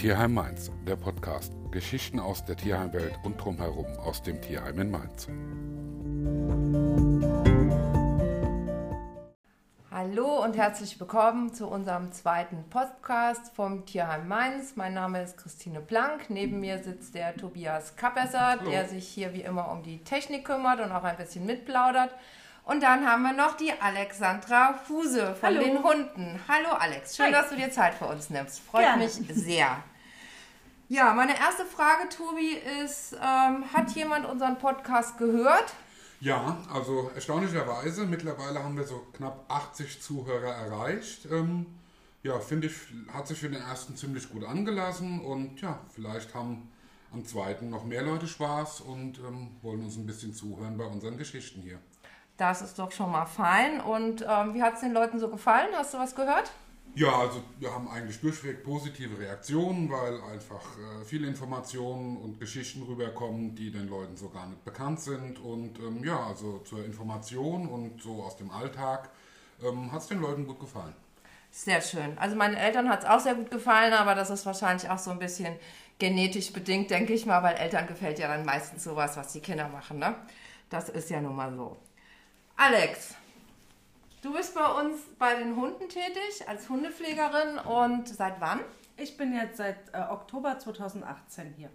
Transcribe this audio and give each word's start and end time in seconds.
Tierheim 0.00 0.32
Mainz, 0.32 0.72
der 0.86 0.96
Podcast. 0.96 1.52
Geschichten 1.72 2.20
aus 2.20 2.42
der 2.42 2.56
Tierheimwelt 2.56 3.18
und 3.22 3.36
drumherum 3.36 3.84
aus 3.98 4.22
dem 4.22 4.40
Tierheim 4.40 4.78
in 4.78 4.90
Mainz. 4.90 5.28
Hallo 9.90 10.42
und 10.42 10.56
herzlich 10.56 10.98
willkommen 10.98 11.52
zu 11.52 11.66
unserem 11.66 12.12
zweiten 12.12 12.64
Podcast 12.70 13.52
vom 13.54 13.84
Tierheim 13.84 14.26
Mainz. 14.26 14.74
Mein 14.74 14.94
Name 14.94 15.22
ist 15.22 15.36
Christine 15.36 15.82
Plank. 15.82 16.30
Neben 16.30 16.60
mir 16.60 16.82
sitzt 16.82 17.14
der 17.14 17.36
Tobias 17.36 17.94
Kapesser, 17.96 18.58
der 18.70 18.88
sich 18.88 19.06
hier 19.06 19.34
wie 19.34 19.42
immer 19.42 19.70
um 19.70 19.82
die 19.82 20.02
Technik 20.02 20.46
kümmert 20.46 20.80
und 20.80 20.92
auch 20.92 21.04
ein 21.04 21.18
bisschen 21.18 21.44
mitplaudert. 21.44 22.14
Und 22.64 22.82
dann 22.82 23.06
haben 23.06 23.22
wir 23.22 23.34
noch 23.34 23.54
die 23.58 23.72
Alexandra 23.78 24.76
Huse 24.88 25.34
von 25.34 25.50
Hallo. 25.50 25.62
den 25.62 25.82
Hunden. 25.82 26.40
Hallo 26.48 26.70
Alex, 26.70 27.16
schön, 27.16 27.26
Hi. 27.26 27.32
dass 27.32 27.50
du 27.50 27.56
dir 27.56 27.70
Zeit 27.70 27.92
für 27.92 28.06
uns 28.06 28.30
nimmst. 28.30 28.60
Freut 28.60 28.84
Gerne. 28.84 29.04
mich 29.04 29.12
sehr. 29.12 29.82
Ja, 30.90 31.14
meine 31.14 31.38
erste 31.38 31.64
Frage, 31.64 32.08
Tobi, 32.08 32.56
ist, 32.84 33.12
ähm, 33.12 33.64
hat 33.72 33.92
jemand 33.92 34.26
unseren 34.26 34.58
Podcast 34.58 35.18
gehört? 35.18 35.72
Ja, 36.18 36.58
also 36.74 37.12
erstaunlicherweise, 37.14 38.06
mittlerweile 38.06 38.64
haben 38.64 38.76
wir 38.76 38.82
so 38.82 39.06
knapp 39.12 39.44
80 39.46 40.02
Zuhörer 40.02 40.52
erreicht. 40.52 41.28
Ähm, 41.30 41.66
ja, 42.24 42.40
finde 42.40 42.66
ich, 42.66 42.74
hat 43.14 43.28
sich 43.28 43.38
für 43.38 43.48
den 43.48 43.62
ersten 43.62 43.94
ziemlich 43.94 44.28
gut 44.30 44.42
angelassen 44.44 45.20
und 45.20 45.60
ja, 45.60 45.78
vielleicht 45.94 46.34
haben 46.34 46.72
am 47.12 47.24
zweiten 47.24 47.70
noch 47.70 47.84
mehr 47.84 48.02
Leute 48.02 48.26
Spaß 48.26 48.80
und 48.80 49.20
ähm, 49.20 49.52
wollen 49.62 49.84
uns 49.84 49.96
ein 49.96 50.06
bisschen 50.06 50.34
zuhören 50.34 50.76
bei 50.76 50.86
unseren 50.86 51.16
Geschichten 51.16 51.62
hier. 51.62 51.78
Das 52.36 52.62
ist 52.62 52.80
doch 52.80 52.90
schon 52.90 53.12
mal 53.12 53.26
fein. 53.26 53.80
Und 53.80 54.26
ähm, 54.28 54.54
wie 54.54 54.62
hat 54.64 54.74
es 54.74 54.80
den 54.80 54.92
Leuten 54.92 55.20
so 55.20 55.28
gefallen? 55.28 55.68
Hast 55.72 55.94
du 55.94 55.98
was 55.98 56.16
gehört? 56.16 56.50
Ja, 56.94 57.20
also 57.20 57.42
wir 57.58 57.72
haben 57.72 57.88
eigentlich 57.88 58.20
durchweg 58.20 58.64
positive 58.64 59.18
Reaktionen, 59.18 59.90
weil 59.90 60.20
einfach 60.22 60.60
äh, 60.76 61.04
viele 61.04 61.28
Informationen 61.28 62.16
und 62.16 62.40
Geschichten 62.40 62.82
rüberkommen, 62.82 63.54
die 63.54 63.70
den 63.70 63.88
Leuten 63.88 64.16
so 64.16 64.28
gar 64.28 64.48
nicht 64.48 64.64
bekannt 64.64 65.00
sind. 65.00 65.38
Und 65.38 65.78
ähm, 65.78 66.02
ja, 66.02 66.26
also 66.26 66.58
zur 66.58 66.84
Information 66.84 67.68
und 67.68 68.02
so 68.02 68.22
aus 68.22 68.36
dem 68.36 68.50
Alltag 68.50 69.10
ähm, 69.62 69.92
hat 69.92 70.02
es 70.02 70.08
den 70.08 70.20
Leuten 70.20 70.46
gut 70.46 70.58
gefallen. 70.58 70.94
Sehr 71.52 71.80
schön. 71.80 72.16
Also 72.18 72.36
meinen 72.36 72.54
Eltern 72.54 72.88
hat 72.88 73.04
es 73.04 73.08
auch 73.08 73.20
sehr 73.20 73.34
gut 73.34 73.50
gefallen, 73.50 73.92
aber 73.92 74.14
das 74.14 74.30
ist 74.30 74.46
wahrscheinlich 74.46 74.88
auch 74.90 74.98
so 74.98 75.10
ein 75.10 75.18
bisschen 75.18 75.56
genetisch 75.98 76.52
bedingt, 76.52 76.90
denke 76.90 77.12
ich 77.12 77.26
mal, 77.26 77.42
weil 77.42 77.56
Eltern 77.56 77.86
gefällt 77.86 78.18
ja 78.18 78.28
dann 78.28 78.44
meistens 78.44 78.84
sowas, 78.84 79.16
was 79.16 79.32
die 79.32 79.40
Kinder 79.40 79.68
machen. 79.68 79.98
Ne? 79.98 80.14
Das 80.70 80.88
ist 80.88 81.10
ja 81.10 81.20
nun 81.20 81.36
mal 81.36 81.54
so. 81.54 81.76
Alex, 82.56 83.14
du 84.22 84.32
bist 84.32 84.54
bei 84.54 84.66
uns 84.80 84.98
bei 85.18 85.34
den 85.34 85.56
Hunden 85.56 85.88
tätig 85.88 86.46
als 86.48 86.68
Hundepflegerin 86.68 87.58
und 87.58 88.08
seit 88.08 88.40
wann? 88.40 88.60
Ich 88.96 89.16
bin 89.16 89.34
jetzt 89.34 89.56
seit 89.56 89.76
äh, 89.94 89.98
Oktober 90.10 90.58
2018 90.58 91.54
hier. 91.56 91.70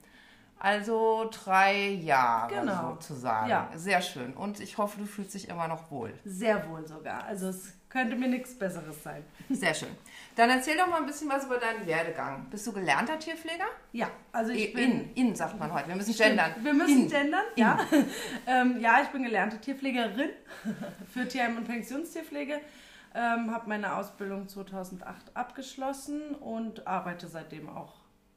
Also 0.58 1.30
drei 1.32 1.90
Jahre 1.90 2.54
Genau. 2.56 2.92
sozusagen. 2.92 3.50
Ja. 3.50 3.70
Sehr 3.76 4.02
schön. 4.02 4.34
Und 4.34 4.60
ich 4.60 4.78
hoffe, 4.78 5.00
du 5.00 5.06
fühlst 5.06 5.34
dich 5.34 5.50
immer 5.50 5.68
noch 5.68 5.92
wohl. 5.92 6.14
Sehr 6.24 6.70
wohl 6.70 6.88
sogar. 6.88 7.24
Also 7.26 7.50
es 7.50 7.74
könnte 7.90 8.16
mir 8.16 8.28
nichts 8.30 8.58
Besseres 8.58 9.04
sein. 9.04 9.26
Sehr 9.50 9.74
schön. 9.74 9.96
Dann 10.36 10.50
erzähl 10.50 10.76
doch 10.78 10.88
mal 10.88 10.98
ein 10.98 11.06
bisschen 11.06 11.30
was 11.30 11.46
über 11.46 11.58
deinen 11.58 11.86
Werdegang. 11.88 12.48
Bist 12.50 12.68
du 12.68 12.74
gelernter 12.74 13.18
Tierpfleger? 13.18 13.68
Ja, 13.94 14.10
also 14.34 14.52
ich 14.52 14.74
bin... 14.74 15.10
in, 15.16 15.30
in 15.30 15.36
sagt 15.36 15.58
man 15.58 15.74
heute. 15.74 15.88
Wir 15.88 15.96
müssen 15.96 16.14
Stimmt, 16.14 16.30
gendern. 16.30 16.52
Wir 16.62 16.74
müssen 16.74 17.04
in. 17.04 17.10
gendern, 17.10 17.46
ja. 17.56 17.80
ähm, 18.48 18.80
ja, 18.82 19.02
ich 19.02 19.08
bin 19.10 19.24
gelernte 19.24 19.60
Tierpflegerin 19.60 20.32
für 21.14 21.28
Tierheim- 21.28 21.58
und 21.58 21.66
Pensionstierpflege. 21.66 22.60
Ähm, 23.14 23.52
habe 23.52 23.70
meine 23.70 23.96
Ausbildung 23.96 24.50
2008 24.50 25.32
abgeschlossen 25.36 26.36
und 26.36 26.86
arbeite 26.86 27.28
seitdem 27.28 27.70
auch 27.70 27.94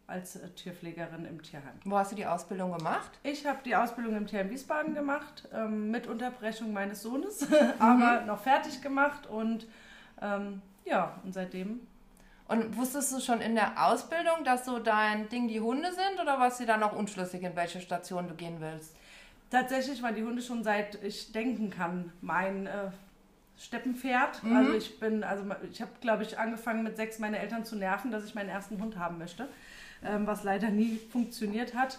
als 0.07 0.37
äh, 0.37 0.49
Tierpflegerin 0.51 1.25
im 1.25 1.43
Tierheim. 1.43 1.81
Wo 1.85 1.99
hast 1.99 2.13
du 2.13 2.17
die 2.17 2.27
Ausbildung 2.27 2.77
gemacht? 2.77 3.11
Ich 3.25 3.45
habe 3.45 3.59
die 3.65 3.75
Ausbildung 3.75 4.17
im 4.17 4.29
Tierheim 4.29 4.51
Wiesbaden 4.51 4.95
gemacht, 4.95 5.49
ähm, 5.53 5.91
mit 5.91 6.07
Unterbrechung 6.07 6.73
meines 6.73 7.03
Sohnes, 7.03 7.45
aber 7.81 8.21
noch 8.25 8.41
fertig 8.41 8.81
gemacht 8.83 9.27
und 9.27 9.67
ähm, 10.23 10.63
ja, 10.89 11.21
und 11.25 11.35
seitdem. 11.35 11.81
Und 12.49 12.77
wusstest 12.77 13.13
du 13.13 13.21
schon 13.21 13.41
in 13.41 13.55
der 13.55 13.87
Ausbildung, 13.87 14.43
dass 14.45 14.65
so 14.65 14.79
dein 14.79 15.29
Ding 15.29 15.49
die 15.49 15.61
Hunde 15.61 15.93
sind 15.93 16.21
oder 16.21 16.39
warst 16.39 16.61
du 16.61 16.67
da 16.67 16.79
noch 16.79 16.93
unschlüssig, 16.97 17.43
in 17.43 17.55
welche 17.55 17.81
Station 17.81 18.27
du 18.27 18.35
gehen 18.35 18.57
willst? 18.61 18.97
Tatsächlich 19.51 20.03
waren 20.03 20.15
die 20.15 20.25
Hunde 20.25 20.41
schon 20.41 20.65
seit 20.65 21.03
ich 21.03 21.33
denken 21.33 21.71
kann 21.71 22.13
mein 22.23 22.67
äh, 22.67 22.91
Steppenpferd. 23.59 24.43
Also 24.55 24.73
ich 24.73 24.99
bin, 25.01 25.25
also 25.25 25.45
ich 25.71 25.83
habe, 25.83 25.91
glaube 26.01 26.23
ich, 26.23 26.39
angefangen 26.39 26.83
mit 26.83 26.97
sechs 26.97 27.19
meine 27.19 27.39
Eltern 27.39 27.65
zu 27.65 27.77
nerven, 27.77 28.11
dass 28.11 28.25
ich 28.25 28.35
meinen 28.35 28.49
ersten 28.49 28.81
Hund 28.81 28.97
haben 28.97 29.19
möchte, 29.19 29.49
ähm, 30.05 30.27
was 30.27 30.45
leider 30.45 30.71
nie 30.71 30.97
funktioniert 30.97 31.75
hat. 31.75 31.99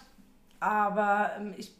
Aber 0.58 1.32
ähm, 1.38 1.54
ich 1.56 1.72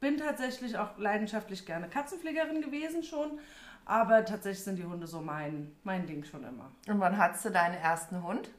bin 0.00 0.16
tatsächlich 0.16 0.78
auch 0.78 0.96
leidenschaftlich 0.98 1.66
gerne 1.66 1.88
Katzenpflegerin 1.88 2.62
gewesen 2.62 3.02
schon. 3.02 3.38
Aber 3.86 4.24
tatsächlich 4.24 4.64
sind 4.64 4.76
die 4.76 4.84
Hunde 4.84 5.06
so 5.06 5.20
mein, 5.20 5.74
mein 5.84 6.06
Ding 6.06 6.24
schon 6.24 6.44
immer. 6.44 6.70
Und 6.88 7.00
wann 7.00 7.16
hattest 7.16 7.44
du 7.44 7.50
deinen 7.50 7.76
ersten 7.76 8.22
Hund? 8.22 8.50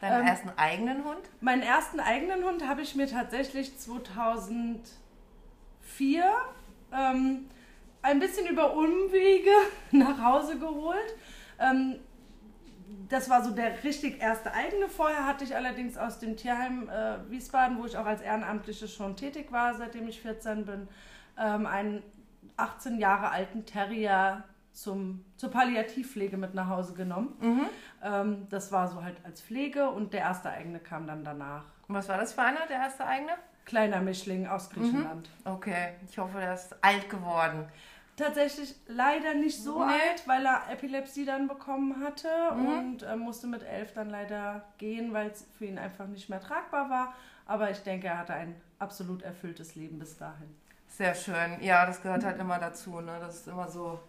Deinen 0.00 0.22
Ähm, 0.22 0.26
ersten 0.26 0.50
eigenen 0.56 1.04
Hund? 1.04 1.20
Meinen 1.40 1.62
ersten 1.62 2.00
eigenen 2.00 2.42
Hund 2.44 2.66
habe 2.66 2.80
ich 2.80 2.96
mir 2.96 3.06
tatsächlich 3.06 3.78
2004 3.78 6.24
ähm, 6.92 7.46
ein 8.02 8.18
bisschen 8.18 8.46
über 8.46 8.74
Umwege 8.74 9.50
nach 9.90 10.22
Hause 10.22 10.58
geholt. 10.58 11.14
Ähm, 11.58 11.96
das 13.10 13.28
war 13.28 13.44
so 13.44 13.50
der 13.50 13.84
richtig 13.84 14.22
erste 14.22 14.54
eigene. 14.54 14.88
Vorher 14.88 15.26
hatte 15.26 15.44
ich 15.44 15.54
allerdings 15.54 15.98
aus 15.98 16.18
dem 16.20 16.36
Tierheim 16.36 16.88
äh, 16.88 17.30
Wiesbaden, 17.30 17.78
wo 17.78 17.84
ich 17.84 17.98
auch 17.98 18.06
als 18.06 18.22
Ehrenamtliche 18.22 18.88
schon 18.88 19.16
tätig 19.16 19.52
war, 19.52 19.74
seitdem 19.74 20.08
ich 20.08 20.22
14 20.22 20.64
bin, 20.64 20.88
ähm, 21.38 21.66
einen 21.66 22.02
18 22.56 22.98
Jahre 22.98 23.30
alten 23.30 23.66
Terrier 23.66 24.44
zum, 24.72 25.24
zur 25.36 25.50
Palliativpflege 25.50 26.36
mit 26.36 26.54
nach 26.54 26.68
Hause 26.68 26.94
genommen. 26.94 27.68
Ähm, 28.02 28.46
das 28.50 28.72
war 28.72 28.88
so 28.88 29.02
halt 29.02 29.16
als 29.24 29.40
Pflege 29.42 29.88
und 29.90 30.12
der 30.12 30.20
erste 30.20 30.50
eigene 30.50 30.78
kam 30.78 31.06
dann 31.06 31.24
danach. 31.24 31.64
Und 31.88 31.94
was 31.94 32.08
war 32.08 32.18
das 32.18 32.32
für 32.32 32.42
einer, 32.42 32.66
der 32.68 32.78
erste 32.78 33.04
eigene? 33.06 33.32
Kleiner 33.64 34.00
Mischling 34.00 34.46
aus 34.46 34.70
Griechenland. 34.70 35.28
Okay, 35.44 35.94
ich 36.08 36.18
hoffe, 36.18 36.38
der 36.38 36.54
ist 36.54 36.74
alt 36.82 37.08
geworden. 37.10 37.66
Tatsächlich 38.16 38.74
leider 38.86 39.34
nicht 39.34 39.62
so 39.62 39.78
Nee. 39.84 39.92
alt, 39.92 40.26
weil 40.26 40.44
er 40.44 40.62
Epilepsie 40.70 41.24
dann 41.24 41.48
bekommen 41.48 42.02
hatte 42.04 42.28
und 42.52 43.02
äh, 43.02 43.16
musste 43.16 43.46
mit 43.46 43.62
elf 43.62 43.92
dann 43.94 44.10
leider 44.10 44.64
gehen, 44.78 45.12
weil 45.14 45.28
es 45.28 45.46
für 45.56 45.64
ihn 45.66 45.78
einfach 45.78 46.06
nicht 46.06 46.28
mehr 46.28 46.40
tragbar 46.40 46.90
war. 46.90 47.14
Aber 47.46 47.70
ich 47.70 47.82
denke, 47.82 48.08
er 48.08 48.18
hatte 48.18 48.34
ein 48.34 48.54
absolut 48.78 49.22
erfülltes 49.22 49.74
Leben 49.74 49.98
bis 49.98 50.16
dahin. 50.18 50.54
Sehr 50.88 51.14
schön. 51.14 51.60
Ja, 51.60 51.86
das 51.86 52.02
gehört 52.02 52.24
halt 52.24 52.38
immer 52.40 52.58
dazu. 52.58 53.00
Ne? 53.00 53.16
Das 53.20 53.36
ist 53.36 53.48
immer 53.48 53.68
so 53.68 54.00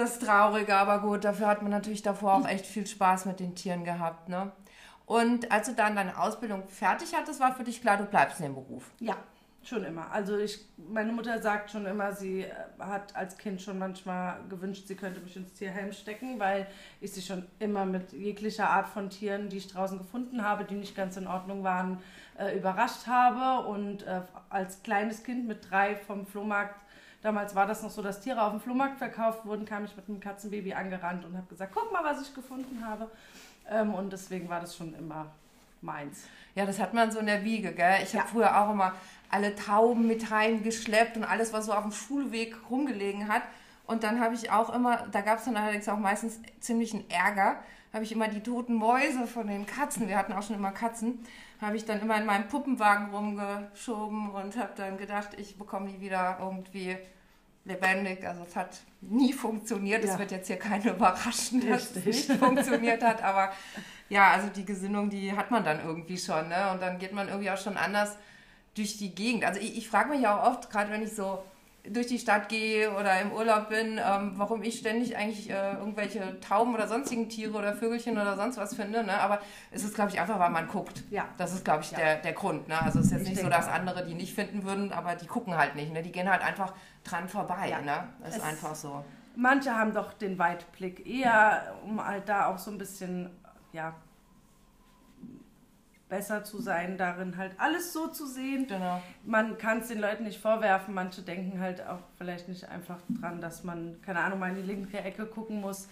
das 0.00 0.18
Traurige, 0.18 0.74
aber 0.74 1.00
gut, 1.00 1.24
dafür 1.24 1.46
hat 1.46 1.62
man 1.62 1.70
natürlich 1.70 2.02
davor 2.02 2.34
auch 2.34 2.48
echt 2.48 2.66
viel 2.66 2.86
Spaß 2.86 3.26
mit 3.26 3.40
den 3.40 3.54
Tieren 3.54 3.84
gehabt. 3.84 4.28
Ne? 4.28 4.50
Und 5.06 5.50
als 5.52 5.68
du 5.68 5.74
dann 5.74 5.96
deine 5.96 6.18
Ausbildung 6.18 6.68
fertig 6.68 7.14
hattest, 7.14 7.40
war 7.40 7.54
für 7.54 7.64
dich 7.64 7.80
klar, 7.80 7.96
du 7.96 8.04
bleibst 8.04 8.40
in 8.40 8.46
dem 8.46 8.54
Beruf. 8.54 8.90
Ja, 9.00 9.16
schon 9.62 9.84
immer. 9.84 10.10
Also 10.10 10.38
ich, 10.38 10.64
meine 10.76 11.12
Mutter 11.12 11.40
sagt 11.42 11.70
schon 11.70 11.84
immer, 11.86 12.12
sie 12.12 12.42
äh, 12.42 12.52
hat 12.78 13.14
als 13.14 13.36
Kind 13.36 13.60
schon 13.60 13.78
manchmal 13.78 14.40
gewünscht, 14.48 14.86
sie 14.86 14.96
könnte 14.96 15.20
mich 15.20 15.36
ins 15.36 15.52
Tierheim 15.52 15.92
stecken, 15.92 16.38
weil 16.38 16.66
ich 17.00 17.12
sie 17.12 17.22
schon 17.22 17.46
immer 17.58 17.84
mit 17.84 18.12
jeglicher 18.12 18.70
Art 18.70 18.88
von 18.88 19.10
Tieren, 19.10 19.48
die 19.48 19.58
ich 19.58 19.68
draußen 19.68 19.98
gefunden 19.98 20.44
habe, 20.44 20.64
die 20.64 20.76
nicht 20.76 20.96
ganz 20.96 21.16
in 21.16 21.26
Ordnung 21.26 21.62
waren, 21.62 21.98
äh, 22.38 22.56
überrascht 22.56 23.06
habe. 23.06 23.66
Und 23.68 24.04
äh, 24.04 24.22
als 24.48 24.82
kleines 24.82 25.22
Kind 25.24 25.46
mit 25.46 25.70
drei 25.70 25.96
vom 25.96 26.26
Flohmarkt, 26.26 26.80
damals 27.22 27.54
war 27.54 27.66
das 27.66 27.82
noch 27.82 27.90
so, 27.90 28.02
dass 28.02 28.20
Tiere 28.20 28.42
auf 28.42 28.50
dem 28.52 28.60
Flohmarkt 28.60 28.98
verkauft 28.98 29.44
wurden, 29.44 29.64
kam 29.64 29.84
ich 29.84 29.94
mit 29.96 30.08
einem 30.08 30.20
Katzenbaby 30.20 30.74
angerannt 30.74 31.24
und 31.24 31.36
habe 31.36 31.46
gesagt, 31.48 31.72
guck 31.74 31.92
mal, 31.92 32.04
was 32.04 32.22
ich 32.22 32.34
gefunden 32.34 32.84
habe. 32.86 33.10
Ähm, 33.70 33.94
und 33.94 34.12
deswegen 34.12 34.48
war 34.48 34.60
das 34.60 34.76
schon 34.76 34.94
immer 34.94 35.26
meins. 35.82 36.24
Ja, 36.54 36.66
das 36.66 36.78
hat 36.80 36.94
man 36.94 37.10
so 37.10 37.20
in 37.20 37.26
der 37.26 37.44
Wiege, 37.44 37.72
gell? 37.72 37.98
Ich 38.02 38.14
habe 38.14 38.24
Ja. 38.26 38.30
früher 38.32 38.60
auch 38.60 38.70
immer 38.70 38.92
alle 39.30 39.54
Tauben 39.54 40.06
mit 40.06 40.30
heimgeschleppt 40.30 41.16
und 41.16 41.24
alles, 41.24 41.52
was 41.52 41.66
so 41.66 41.72
auf 41.72 41.82
dem 41.82 41.92
Schulweg 41.92 42.56
rumgelegen 42.68 43.28
hat. 43.28 43.42
Und 43.86 44.02
dann 44.02 44.20
habe 44.20 44.34
ich 44.34 44.50
auch 44.50 44.72
immer, 44.74 45.06
da 45.12 45.20
gab 45.20 45.38
es 45.38 45.44
dann 45.44 45.56
allerdings 45.56 45.88
auch 45.88 45.98
meistens 45.98 46.38
ziemlichen 46.60 47.08
Ärger, 47.10 47.56
habe 47.92 48.04
ich 48.04 48.12
immer 48.12 48.28
die 48.28 48.40
toten 48.40 48.74
Mäuse 48.74 49.26
von 49.26 49.46
den 49.48 49.66
Katzen, 49.66 50.06
wir 50.08 50.16
hatten 50.16 50.32
auch 50.32 50.42
schon 50.42 50.56
immer 50.56 50.70
Katzen, 50.70 51.24
habe 51.60 51.76
ich 51.76 51.84
dann 51.84 52.00
immer 52.00 52.16
in 52.16 52.26
meinem 52.26 52.48
Puppenwagen 52.48 53.14
rumgeschoben 53.14 54.30
und 54.30 54.56
habe 54.56 54.72
dann 54.76 54.96
gedacht, 54.96 55.30
ich 55.36 55.58
bekomme 55.58 55.88
die 55.88 56.00
wieder 56.00 56.38
irgendwie 56.40 56.96
lebendig. 57.64 58.26
Also 58.26 58.42
es 58.48 58.56
hat 58.56 58.78
nie 59.00 59.32
funktioniert. 59.32 60.02
Es 60.04 60.10
Ja. 60.12 60.18
wird 60.18 60.30
jetzt 60.30 60.46
hier 60.46 60.58
keine 60.58 60.90
überraschen, 60.90 61.60
dass 61.68 61.90
es 61.90 61.96
Richtig. 62.06 62.28
nicht 62.28 62.38
funktioniert 62.40 63.02
hat. 63.02 63.22
Aber 63.22 63.52
ja, 64.08 64.30
also 64.30 64.48
die 64.48 64.64
Gesinnung, 64.64 65.10
die 65.10 65.36
hat 65.36 65.50
man 65.50 65.62
dann 65.64 65.84
irgendwie 65.84 66.18
schon. 66.18 66.48
Ne? 66.48 66.70
Und 66.72 66.80
dann 66.82 66.98
geht 66.98 67.12
man 67.12 67.28
irgendwie 67.28 67.50
auch 67.50 67.58
schon 67.58 67.76
anders 67.76 68.16
durch 68.74 68.96
die 68.96 69.14
Gegend. 69.14 69.44
Also 69.44 69.60
ich, 69.60 69.76
ich 69.76 69.88
frage 69.88 70.08
mich 70.10 70.22
ja 70.22 70.38
auch 70.40 70.46
oft, 70.52 70.70
gerade 70.70 70.90
wenn 70.90 71.02
ich 71.02 71.14
so 71.14 71.42
durch 71.88 72.06
die 72.06 72.18
Stadt 72.18 72.48
gehe 72.48 72.90
oder 72.94 73.20
im 73.20 73.32
Urlaub 73.32 73.68
bin, 73.70 73.98
ähm, 73.98 74.32
warum 74.36 74.62
ich 74.62 74.78
ständig 74.78 75.16
eigentlich 75.16 75.48
äh, 75.50 75.72
irgendwelche 75.74 76.38
Tauben 76.40 76.74
oder 76.74 76.86
sonstigen 76.86 77.28
Tiere 77.28 77.56
oder 77.56 77.74
Vögelchen 77.74 78.18
oder 78.18 78.36
sonst 78.36 78.58
was 78.58 78.74
finde. 78.74 79.02
Ne? 79.02 79.18
Aber 79.18 79.40
es 79.70 79.82
ist, 79.84 79.94
glaube 79.94 80.10
ich, 80.10 80.20
einfach, 80.20 80.38
weil 80.38 80.50
man 80.50 80.68
guckt. 80.68 81.02
Ja. 81.10 81.24
Das 81.38 81.52
ist, 81.54 81.64
glaube 81.64 81.82
ich, 81.82 81.90
Ja. 81.92 81.98
der, 81.98 82.16
der 82.16 82.32
Grund. 82.34 82.68
Ne? 82.68 82.80
Also 82.80 82.98
es 83.00 83.06
ist 83.06 83.12
jetzt 83.12 83.22
Ich 83.22 83.28
nicht 83.30 83.40
so, 83.42 83.48
dass 83.48 83.66
andere 83.68 84.04
die 84.04 84.14
nicht 84.14 84.34
finden 84.34 84.64
würden, 84.64 84.92
aber 84.92 85.14
die 85.14 85.26
gucken 85.26 85.56
halt 85.56 85.74
nicht. 85.74 85.92
Ne? 85.92 86.02
Die 86.02 86.12
gehen 86.12 86.30
halt 86.30 86.42
einfach 86.42 86.74
dran 87.04 87.28
vorbei. 87.28 87.68
Ja. 87.70 87.80
Ne? 87.80 88.04
Das 88.20 88.30
ist 88.30 88.36
Es- 88.38 88.42
einfach 88.44 88.74
so. 88.74 89.04
Manche 89.36 89.74
haben 89.74 89.94
doch 89.94 90.12
den 90.12 90.38
Weitblick 90.38 91.06
eher, 91.06 91.74
um 91.84 92.04
halt 92.04 92.28
da 92.28 92.46
auch 92.46 92.58
so 92.58 92.70
ein 92.70 92.78
bisschen, 92.78 93.30
ja, 93.72 93.94
besser 96.10 96.44
zu 96.44 96.60
sein, 96.60 96.98
darin 96.98 97.36
halt 97.36 97.52
alles 97.58 97.92
so 97.92 98.08
zu 98.08 98.26
sehen. 98.26 98.66
Genau. 98.66 99.00
Man 99.24 99.56
kann 99.56 99.78
es 99.78 99.88
den 99.88 100.00
Leuten 100.00 100.24
nicht 100.24 100.40
vorwerfen. 100.40 100.92
Manche 100.92 101.22
denken 101.22 101.60
halt 101.60 101.86
auch 101.86 102.00
vielleicht 102.18 102.48
nicht 102.48 102.68
einfach 102.68 102.98
dran, 103.08 103.40
dass 103.40 103.64
man, 103.64 104.02
keine 104.02 104.20
Ahnung, 104.20 104.38
mal 104.38 104.50
in 104.50 104.56
die 104.56 104.62
linke 104.62 104.98
Ecke 104.98 105.24
gucken 105.24 105.60
muss. 105.60 105.88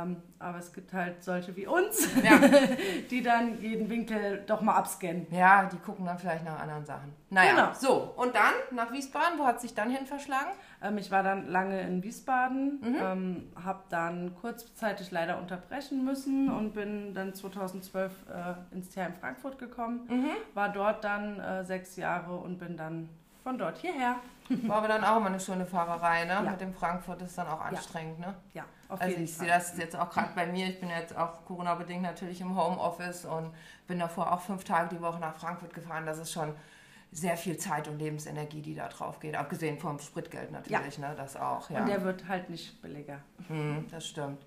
Ähm, 0.00 0.16
aber 0.38 0.58
es 0.58 0.72
gibt 0.72 0.92
halt 0.92 1.22
solche 1.22 1.54
wie 1.56 1.66
uns, 1.66 2.08
Ja. 2.22 2.38
die 3.10 3.22
dann 3.22 3.60
jeden 3.60 3.90
Winkel 3.90 4.42
doch 4.46 4.60
mal 4.60 4.74
abscannen. 4.76 5.26
ja, 5.30 5.64
die 5.72 5.76
gucken 5.78 6.06
dann 6.06 6.18
vielleicht 6.18 6.44
nach 6.44 6.58
anderen 6.60 6.84
Sachen. 6.86 7.12
Naja, 7.30 7.50
Genau. 7.52 7.68
so. 7.74 8.12
Und 8.16 8.34
dann 8.34 8.52
nach 8.70 8.92
Wiesbaden, 8.92 9.38
wo 9.38 9.44
hat 9.46 9.60
sich 9.60 9.74
dann 9.74 9.90
hin 9.90 10.06
verschlagen? 10.06 10.50
Ähm, 10.82 10.98
ich 10.98 11.10
war 11.10 11.22
dann 11.22 11.48
lange 11.48 11.80
in 11.82 12.02
Wiesbaden, 12.02 12.80
Mhm. 12.80 12.96
ähm, 13.00 13.52
habe 13.64 13.82
dann 13.90 14.34
kurzzeitig 14.40 15.10
leider 15.10 15.38
unterbrechen 15.38 16.04
müssen 16.04 16.50
und 16.50 16.74
bin 16.74 17.12
dann 17.14 17.34
2012 17.34 18.12
äh, 18.28 18.74
ins 18.74 18.94
in 18.94 19.14
Frankfurt 19.14 19.58
gekommen. 19.58 20.00
Mhm. 20.08 20.30
War 20.54 20.68
dort 20.70 21.04
dann 21.04 21.38
äh, 21.40 21.64
sechs 21.64 21.96
Jahre 21.96 22.36
und 22.36 22.58
bin 22.58 22.76
dann 22.76 23.08
von 23.42 23.58
dort 23.58 23.78
hierher. 23.78 24.16
War 24.48 24.78
aber 24.78 24.88
dann 24.88 25.04
auch 25.04 25.16
immer 25.18 25.26
eine 25.26 25.40
schöne 25.40 25.64
Fahrerei, 25.64 26.24
ne? 26.24 26.34
Ja. 26.34 26.42
Mit 26.42 26.60
dem 26.60 26.74
Frankfurt 26.74 27.22
ist 27.22 27.38
dann 27.38 27.46
auch 27.46 27.60
anstrengend, 27.60 28.18
ne? 28.18 28.34
Ja, 28.54 28.64
auf 28.88 29.00
Also 29.00 29.10
jeden 29.12 29.24
ich 29.24 29.32
Fall. 29.34 29.46
sehe 29.46 29.54
das 29.54 29.78
jetzt 29.78 29.96
auch 29.96 30.10
gerade 30.10 30.30
bei 30.34 30.46
mir. 30.46 30.66
Ich 30.66 30.80
bin 30.80 30.90
jetzt 30.90 31.16
auch 31.16 31.44
Corona-bedingt 31.46 32.02
natürlich 32.02 32.40
im 32.40 32.56
Homeoffice 32.56 33.24
und 33.24 33.52
bin 33.86 33.98
davor 33.98 34.32
auch 34.32 34.40
fünf 34.40 34.64
Tage 34.64 34.94
die 34.96 35.00
Woche 35.00 35.20
nach 35.20 35.34
Frankfurt 35.34 35.72
gefahren. 35.72 36.04
Das 36.06 36.18
ist 36.18 36.32
schon 36.32 36.54
sehr 37.12 37.36
viel 37.36 37.56
Zeit 37.56 37.88
und 37.88 37.98
Lebensenergie, 37.98 38.62
die 38.62 38.74
da 38.74 38.88
drauf 38.88 39.20
geht. 39.20 39.36
Abgesehen 39.36 39.78
vom 39.78 39.98
Spritgeld 39.98 40.50
natürlich, 40.50 40.98
ne? 40.98 41.14
Das 41.16 41.36
auch, 41.36 41.70
ja. 41.70 41.80
Und 41.80 41.86
der 41.86 42.02
wird 42.02 42.26
halt 42.28 42.50
nicht 42.50 42.80
billiger. 42.82 43.20
Hm, 43.48 43.86
das 43.90 44.06
stimmt. 44.06 44.44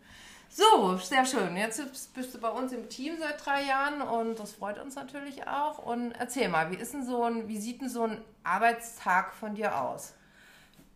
So, 0.49 0.97
sehr 0.97 1.25
schön. 1.25 1.57
Jetzt 1.57 1.81
bist- 2.13 2.33
du 2.33 2.39
bei 2.39 2.49
uns 2.49 2.71
im 2.71 2.87
Team 2.89 3.15
seit 3.19 3.45
drei 3.45 3.63
Jahren 3.63 4.01
und 4.01 4.39
das 4.39 4.53
freut 4.53 4.79
uns 4.79 4.95
natürlich 4.95 5.47
auch. 5.47 5.79
Und 5.79 6.13
erzähl 6.13 6.47
mal, 6.49 6.71
wie 6.71 6.75
ist 6.77 6.93
denn 6.93 7.05
so 7.05 7.23
ein, 7.23 7.47
wie 7.47 7.57
sieht 7.59 7.81
denn 7.81 7.89
so 7.89 8.03
ein 8.03 8.23
Arbeitstag 8.43 9.33
von 9.33 9.55
dir 9.55 9.81
aus? 9.81 10.13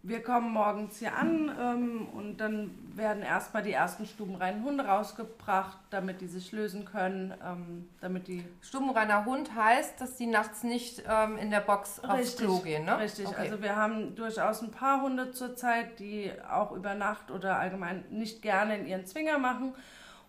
Wir 0.01 0.24
kommen 0.24 0.51
morgens 0.54 0.98
hier 1.00 1.13
an 1.18 1.51
ähm, 1.60 2.07
und 2.13 2.38
dann 2.38 2.72
werden 2.96 3.22
erstmal 3.22 3.63
die 3.63 3.74
ersten 3.74 4.06
stubenreinen 4.06 4.63
Hunde 4.63 4.86
rausgebracht, 4.86 5.78
damit 5.90 6.22
die 6.22 6.28
sich 6.28 6.54
lösen 6.54 6.86
können, 6.86 7.34
ähm, 7.46 7.90
damit 8.00 8.30
die 8.30 8.46
Stubenreiner 8.62 9.25
Hund 9.25 9.54
heißt, 9.54 10.00
dass 10.00 10.16
die 10.16 10.28
nachts 10.28 10.63
nicht 10.63 11.04
ähm, 11.06 11.38
in 11.38 11.51
der 11.51 11.60
Box 11.60 12.00
aufs 12.00 12.13
Richtig, 12.18 12.46
Klo 12.46 12.60
gehen, 12.60 12.86
ne? 12.86 12.98
Richtig, 12.98 13.28
Okay. 13.28 13.36
also 13.42 13.62
wir 13.62 13.75
haben 13.75 14.16
durchaus 14.16 14.62
ein 14.62 14.72
paar 14.72 15.01
Hunde 15.01 15.31
zurzeit, 15.31 16.00
die 16.00 16.31
auch 16.50 16.72
über 16.72 16.96
Nacht 16.96 17.30
oder 17.30 17.60
allgemein 17.60 18.06
nicht 18.10 18.42
gerne 18.42 18.78
in 18.78 18.88
ihren 18.88 19.06
Zwinger 19.06 19.38
machen. 19.38 19.74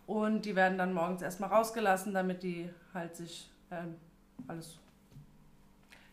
Und 0.08 0.46
die 0.46 0.56
werden 0.56 0.78
dann 0.78 0.92
morgens 0.92 1.22
erstmal 1.22 1.50
rausgelassen, 1.50 2.12
damit 2.12 2.42
die 2.42 2.68
halt 2.92 3.14
sich 3.14 3.48
ähm, 3.70 3.94
alles 4.48 4.80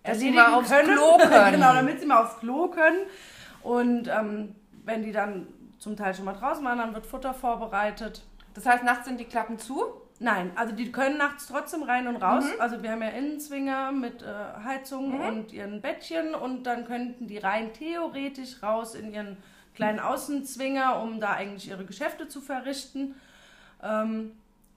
Dass 0.03 0.19
sie 0.19 0.29
mal 0.29 0.53
aufs 0.53 0.69
Klo 0.69 1.17
können. 1.27 1.53
genau, 1.53 1.73
damit 1.73 1.99
sie 1.99 2.05
mal 2.05 2.23
aufs 2.23 2.37
Klo 2.37 2.67
können. 2.67 2.99
Und 3.67 4.07
ähm, 4.07 4.55
wenn 4.85 5.03
die 5.03 5.11
dann 5.11 5.47
zum 5.77 5.97
Teil 5.97 6.15
schon 6.15 6.23
mal 6.23 6.31
draußen 6.31 6.63
waren, 6.63 6.77
dann 6.77 6.93
wird 6.93 7.05
Futter 7.05 7.33
vorbereitet. 7.33 8.23
Das 8.53 8.65
heißt, 8.65 8.85
nachts 8.85 9.07
sind 9.07 9.19
die 9.19 9.25
Klappen 9.25 9.59
zu? 9.59 9.83
Nein, 10.19 10.53
also 10.55 10.73
die 10.73 10.89
können 10.89 11.17
nachts 11.17 11.47
trotzdem 11.47 11.83
rein 11.83 12.07
und 12.07 12.15
raus. 12.15 12.45
Mhm. 12.45 12.61
Also 12.61 12.81
wir 12.81 12.91
haben 12.91 13.01
ja 13.01 13.09
Innenzwinger 13.09 13.91
mit 13.91 14.23
äh, 14.23 14.25
Heizung 14.63 15.19
und 15.19 15.51
ihren 15.51 15.81
Bettchen 15.81 16.33
und 16.33 16.63
dann 16.63 16.85
könnten 16.85 17.27
die 17.27 17.39
rein 17.39 17.73
theoretisch 17.73 18.63
raus 18.63 18.95
in 18.95 19.11
ihren 19.11 19.35
kleinen 19.75 19.99
Außenzwinger, 19.99 21.01
um 21.01 21.19
da 21.19 21.33
eigentlich 21.33 21.67
ihre 21.67 21.83
Geschäfte 21.83 22.29
zu 22.29 22.39
verrichten. 22.39 23.15
Ähm, 23.83 24.31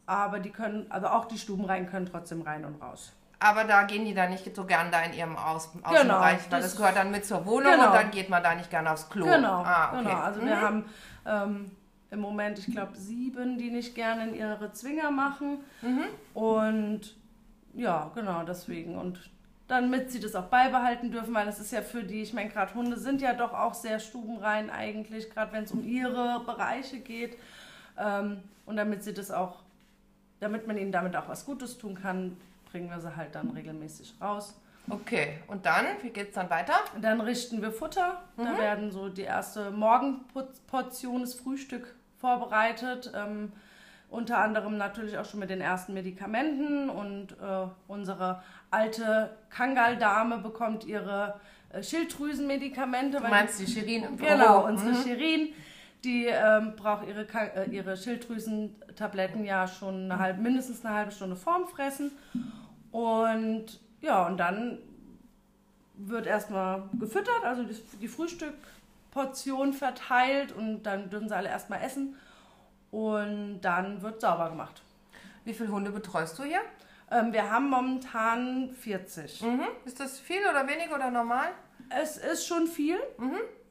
aber 0.04 0.40
die 0.40 0.50
können, 0.50 0.86
also 0.90 1.06
auch 1.06 1.26
die 1.26 1.38
Stubenreihen 1.38 1.86
können 1.86 2.06
trotzdem 2.06 2.42
rein 2.42 2.64
und 2.64 2.82
raus. 2.82 3.12
Aber 3.42 3.64
da 3.64 3.84
gehen 3.84 4.04
die 4.04 4.12
dann 4.12 4.30
nicht 4.30 4.54
so 4.54 4.64
gern 4.66 4.90
da 4.92 5.00
in 5.02 5.14
ihrem 5.14 5.34
Aus 5.36 5.70
Außenbereich, 5.82 6.40
weil 6.50 6.60
das- 6.60 6.72
das 6.72 6.76
gehört 6.76 6.96
dann 6.96 7.10
mit 7.10 7.24
zur 7.24 7.46
Wohnung 7.46 7.72
Genau. 7.72 7.86
und 7.86 7.94
dann 7.94 8.10
geht 8.10 8.28
man 8.28 8.42
da 8.42 8.54
nicht 8.54 8.68
gern 8.70 8.86
aufs 8.86 9.08
Klo. 9.08 9.24
Genau, 9.24 9.62
ah, 9.64 9.92
okay. 9.94 10.02
genau. 10.04 10.16
Also 10.20 10.40
wir 10.42 10.56
Mhm. 10.56 10.60
haben 10.60 10.84
ähm, 11.26 11.70
im 12.10 12.20
Moment, 12.20 12.58
ich 12.58 12.66
glaube, 12.66 12.96
sieben, 12.96 13.56
die 13.58 13.70
nicht 13.70 13.94
gerne 13.94 14.28
in 14.28 14.34
ihre 14.34 14.72
Zwinger 14.72 15.10
machen. 15.10 15.58
Mhm. 15.80 16.04
Und 16.34 17.14
ja, 17.74 18.10
genau, 18.14 18.42
deswegen. 18.42 18.98
Und 18.98 19.30
damit 19.68 20.10
sie 20.10 20.18
das 20.20 20.34
auch 20.34 20.46
beibehalten 20.46 21.10
dürfen, 21.12 21.32
weil 21.32 21.46
das 21.46 21.60
ist 21.60 21.70
ja 21.72 21.80
für 21.82 22.02
die, 22.02 22.22
ich 22.22 22.32
meine, 22.34 22.50
gerade 22.50 22.74
Hunde 22.74 22.98
sind 22.98 23.20
ja 23.22 23.32
doch 23.34 23.52
auch 23.54 23.74
sehr 23.74 24.00
stubenrein 24.00 24.68
eigentlich, 24.70 25.30
gerade 25.30 25.52
wenn 25.52 25.64
es 25.64 25.72
um 25.72 25.84
ihre 25.86 26.40
Bereiche 26.44 26.98
geht. 26.98 27.38
Ähm, 27.98 28.42
und 28.66 28.76
damit 28.76 29.04
sie 29.04 29.14
das 29.14 29.30
auch, 29.30 29.56
damit 30.40 30.66
man 30.66 30.76
ihnen 30.78 30.90
damit 30.92 31.14
auch 31.16 31.28
was 31.28 31.46
Gutes 31.46 31.78
tun 31.78 31.94
kann, 32.00 32.36
bringen 32.70 32.88
wir 32.90 33.00
sie 33.00 33.14
halt 33.16 33.34
dann 33.34 33.50
regelmäßig 33.50 34.14
raus. 34.20 34.54
Okay, 34.88 35.38
und 35.46 35.66
dann, 35.66 35.84
wie 36.02 36.10
geht's 36.10 36.34
dann 36.34 36.50
weiter? 36.50 36.74
Dann 37.00 37.20
richten 37.20 37.62
wir 37.62 37.70
Futter. 37.70 38.22
Da 38.36 38.58
werden 38.58 38.90
so 38.90 39.08
die 39.08 39.22
erste 39.22 39.70
Morgenportion, 39.70 41.20
das 41.20 41.34
Frühstück 41.34 41.94
vorbereitet. 42.18 43.12
Ähm, 43.14 43.52
unter 44.08 44.38
anderem 44.38 44.76
natürlich 44.78 45.16
auch 45.18 45.24
schon 45.24 45.38
mit 45.40 45.50
den 45.50 45.60
ersten 45.60 45.94
Medikamenten. 45.94 46.90
Und 46.90 47.32
äh, 47.32 47.66
unsere 47.86 48.42
alte 48.70 49.36
Kangal-Dame 49.50 50.38
bekommt 50.38 50.84
ihre 50.84 51.38
äh, 51.72 51.82
Schilddrüsenmedikamente. 51.82 53.18
Du 53.20 53.28
meinst 53.28 53.60
die 53.60 53.66
Shirin 53.66 54.02
im 54.04 54.16
Genau, 54.16 54.60
Büro? 54.62 54.66
unsere 54.68 54.90
Mhm. 54.92 55.02
Shirin, 55.04 55.48
die 56.02 56.26
ähm, 56.26 56.74
braucht 56.74 57.06
ihre, 57.06 57.26
äh, 57.54 57.70
ihre 57.70 57.96
Schilddrüsentabletten 57.96 59.44
ja 59.44 59.68
schon 59.68 60.10
eine 60.10 60.18
halbe, 60.18 60.40
mindestens 60.40 60.84
eine 60.84 60.94
halbe 60.94 61.12
Stunde 61.12 61.36
vorm 61.36 61.68
Fressen. 61.68 62.10
Und 62.92 63.80
ja, 64.00 64.26
und 64.26 64.38
dann 64.38 64.78
wird 65.94 66.26
erstmal 66.26 66.88
gefüttert, 66.98 67.44
also 67.44 67.64
die, 68.00 68.08
Frühstückportion 68.08 69.72
verteilt 69.72 70.52
und 70.52 70.82
dann 70.84 71.10
dürfen 71.10 71.28
sie 71.28 71.36
alle 71.36 71.48
erstmal 71.48 71.82
essen. 71.82 72.16
Und 72.90 73.60
dann 73.60 74.02
wird 74.02 74.20
sauber 74.20 74.48
gemacht. 74.50 74.82
Wie 75.44 75.52
viele 75.52 75.70
Hunde 75.70 75.90
betreust 75.90 76.38
du 76.38 76.42
hier? 76.42 76.60
Ähm, 77.10 77.32
wir 77.32 77.50
haben 77.50 77.70
momentan 77.70 78.72
40. 78.72 79.42
Mhm. 79.42 79.62
Ist 79.84 80.00
das 80.00 80.18
viel 80.18 80.40
oder 80.48 80.66
wenig 80.66 80.90
oder 80.94 81.10
normal? 81.10 81.48
Es 81.88 82.16
ist 82.16 82.46
schon 82.46 82.66
viel. 82.66 82.98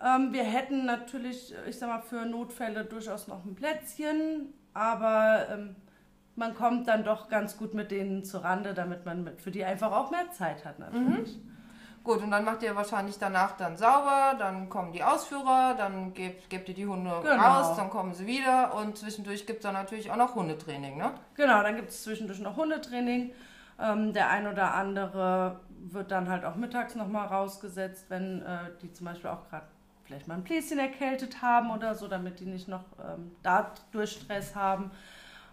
Ähm, 0.01 0.32
wir 0.32 0.44
hätten 0.44 0.86
natürlich, 0.86 1.53
ich 1.67 1.77
sag 1.77 1.89
mal, 1.89 2.01
für 2.01 2.25
Notfälle 2.25 2.86
durchaus 2.86 3.27
noch 3.27 3.44
ein 3.46 3.55
Plätzchen, 3.55 4.53
aber 4.74 5.48
ähm, 5.51 5.75
man 6.39 6.55
kommt 6.55 6.88
dann 6.88 7.03
doch 7.03 7.29
ganz 7.29 7.58
gut 7.58 7.74
mit 7.74 7.91
denen 7.91 8.24
zur 8.24 8.43
Rande, 8.43 8.74
damit 8.74 9.05
man 9.05 9.24
mit, 9.24 9.41
für 9.41 9.51
die 9.51 9.63
einfach 9.63 9.91
auch 9.91 10.10
mehr 10.10 10.31
Zeit 10.31 10.65
hat 10.65 10.79
natürlich. 10.79 11.38
Gut, 12.03 12.24
und 12.24 12.31
dann 12.31 12.46
macht 12.46 12.63
ihr 12.63 12.75
wahrscheinlich 12.75 13.19
danach 13.19 13.58
dann 13.58 13.75
sauber, 13.75 14.34
dann 14.39 14.69
kommen 14.69 14.93
die 14.93 15.03
Ausführer, 15.03 15.75
dann 15.77 16.13
gebt, 16.13 16.50
gebt 16.50 16.69
ihr 16.69 16.74
die 16.74 16.88
Hunde 16.88 17.12
Genau. 17.22 17.43
raus, 17.43 17.75
dann 17.75 17.89
kommen 17.89 18.13
sie 18.13 18.25
wieder 18.25 18.74
und 18.74 18.98
zwischendurch 18.98 19.46
gibt 19.46 19.60
es 19.60 19.63
dann 19.63 19.74
natürlich 19.74 20.10
auch 20.10 20.15
noch 20.15 20.34
Hundetraining, 20.34 20.98
ne? 20.98 21.12
Genau, 21.36 21.62
dann 21.62 21.75
gibt 21.75 21.89
es 21.89 22.03
zwischendurch 22.03 22.39
noch 22.39 22.55
Hundetraining. 22.55 23.31
Ähm, 23.81 24.13
der 24.13 24.29
ein 24.29 24.48
oder 24.48 24.74
andere 24.74 25.60
wird 25.81 26.12
dann 26.12 26.29
halt 26.29 26.46
auch 26.46 26.55
mittags 26.55 26.96
nochmal 26.96 27.27
rausgesetzt, 27.27 28.05
wenn 28.10 28.41
äh, 28.43 28.60
die 28.81 28.91
zum 28.93 29.05
Beispiel 29.05 29.29
auch 29.29 29.48
gerade 29.50 29.65
vielleicht 30.05 30.27
mal 30.27 30.36
ein 30.36 30.43
Bläschen 30.43 30.79
erkältet 30.79 31.41
haben 31.41 31.69
oder 31.69 31.96
so, 31.96 32.08
damit 32.08 32.39
die 32.39 32.46
nicht 32.46 32.67
noch 32.67 32.86
ähm, 33.00 33.31
dadurch 33.43 34.12
Stress 34.13 34.55
haben. 34.55 34.89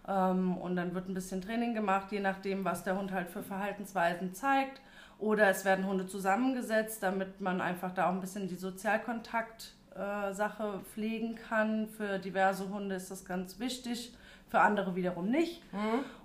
Ähm, 0.08 0.56
und 0.56 0.76
dann 0.76 0.94
wird 0.94 1.08
ein 1.08 1.14
bisschen 1.14 1.42
Training 1.42 1.74
gemacht, 1.74 2.12
je 2.12 2.20
nachdem, 2.20 2.64
was 2.64 2.84
der 2.84 2.96
Hund 2.98 3.10
halt 3.12 3.28
für 3.30 3.42
Verhaltensweisen 3.42 4.34
zeigt. 4.34 4.80
Oder 5.18 5.48
es 5.48 5.64
werden 5.64 5.86
Hunde 5.86 6.06
zusammengesetzt, 6.06 7.02
damit 7.02 7.40
man 7.40 7.60
einfach 7.60 7.92
da 7.92 8.08
auch 8.08 8.12
ein 8.12 8.20
bisschen 8.20 8.48
die 8.48 8.54
Sozialkontakt-Sache 8.54 10.80
pflegen 10.92 11.34
kann. 11.36 11.88
Für 11.88 12.18
diverse 12.18 12.68
Hunde 12.68 12.96
ist 12.96 13.10
das 13.10 13.24
ganz 13.24 13.58
wichtig, 13.58 14.14
für 14.48 14.60
andere 14.60 14.94
wiederum 14.94 15.30
nicht. 15.30 15.62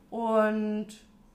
Und 0.09 0.87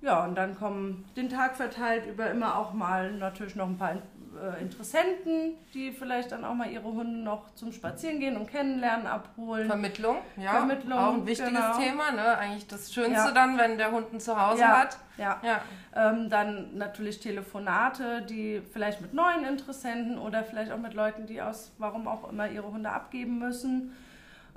ja, 0.02 0.26
und 0.26 0.34
dann 0.34 0.54
kommen 0.54 1.06
den 1.16 1.30
Tag 1.30 1.56
verteilt 1.56 2.04
über 2.06 2.30
immer 2.30 2.58
auch 2.58 2.74
mal 2.74 3.10
natürlich 3.12 3.56
noch 3.56 3.66
ein 3.66 3.78
paar 3.78 3.96
äh, 4.36 4.60
Interessenten, 4.62 5.54
die 5.74 5.92
vielleicht 5.92 6.32
dann 6.32 6.44
auch 6.44 6.54
mal 6.54 6.70
ihre 6.70 6.84
Hunde 6.84 7.18
noch 7.18 7.54
zum 7.54 7.72
Spazierengehen 7.72 8.36
und 8.36 8.48
Kennenlernen 8.50 9.06
abholen. 9.06 9.66
Vermittlung, 9.66 10.16
ja. 10.36 10.52
Vermittlung, 10.52 10.98
Auch 10.98 11.14
ein 11.14 11.26
wichtiges 11.26 11.52
genau. 11.52 11.78
Thema, 11.78 12.12
ne? 12.12 12.38
Eigentlich 12.38 12.66
das 12.66 12.92
Schönste 12.92 13.28
Ja. 13.28 13.30
dann, 13.32 13.58
wenn 13.58 13.78
der 13.78 13.90
Hund 13.92 14.12
ein 14.12 14.20
Zuhause 14.20 14.60
Ja. 14.60 14.78
hat. 14.80 14.98
Ja. 15.18 15.40
Ja. 15.42 15.60
Ähm, 15.94 16.28
dann 16.28 16.76
natürlich 16.76 17.20
Telefonate, 17.20 18.22
die 18.22 18.62
vielleicht 18.72 19.00
mit 19.00 19.14
neuen 19.14 19.44
Interessenten 19.44 20.18
oder 20.18 20.44
vielleicht 20.44 20.72
auch 20.72 20.78
mit 20.78 20.94
Leuten, 20.94 21.26
die 21.26 21.40
aus 21.40 21.72
warum 21.78 22.06
auch 22.06 22.30
immer 22.30 22.48
ihre 22.48 22.70
Hunde 22.70 22.90
abgeben 22.90 23.38
müssen. 23.38 23.96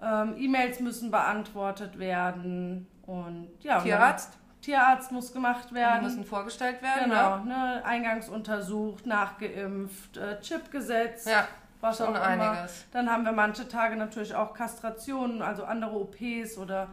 Ähm, 0.01 0.35
E-Mails 0.37 0.79
müssen 0.79 1.11
beantwortet 1.11 1.99
werden 1.99 2.87
und 3.05 3.49
ja. 3.61 3.77
und 3.77 3.83
Tierarzt, 3.83 4.33
Dann, 4.33 4.39
Tierarzt 4.61 5.11
muss 5.11 5.31
gemacht 5.33 5.69
die 5.71 5.75
werden. 5.75 6.03
müssen 6.03 6.25
vorgestellt 6.25 6.81
werden. 6.81 7.05
Genau, 7.09 7.37
Ne? 7.39 7.81
eingangs 7.85 8.27
untersucht, 8.29 9.05
nachgeimpft, 9.05 10.17
äh, 10.17 10.39
Chip 10.41 10.71
gesetzt, 10.71 11.27
Ja, 11.27 11.47
was 11.81 11.97
schon 11.97 12.07
auch 12.07 12.11
immer. 12.31 12.51
einiges. 12.51 12.85
Dann 12.91 13.09
haben 13.09 13.23
wir 13.23 13.31
manche 13.31 13.67
Tage 13.67 13.95
natürlich 13.95 14.35
auch 14.35 14.53
Kastrationen, 14.53 15.41
also 15.41 15.63
andere 15.63 15.91
OPs 15.95 16.57
oder 16.57 16.87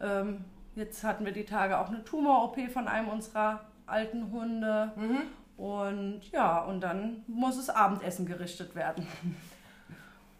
ähm, 0.00 0.44
jetzt 0.74 1.04
hatten 1.04 1.24
wir 1.24 1.32
die 1.32 1.44
Tage 1.44 1.78
auch 1.78 1.88
eine 1.88 2.02
Tumor-OP 2.04 2.68
von 2.72 2.88
einem 2.88 3.08
unserer 3.08 3.60
alten 3.86 4.32
Hunde. 4.32 4.92
Mhm. 4.96 5.22
Und 5.56 6.22
ja, 6.32 6.58
und 6.62 6.80
dann 6.80 7.22
muss 7.28 7.56
das 7.56 7.70
Abendessen 7.70 8.26
gerichtet 8.26 8.74
werden. 8.74 9.06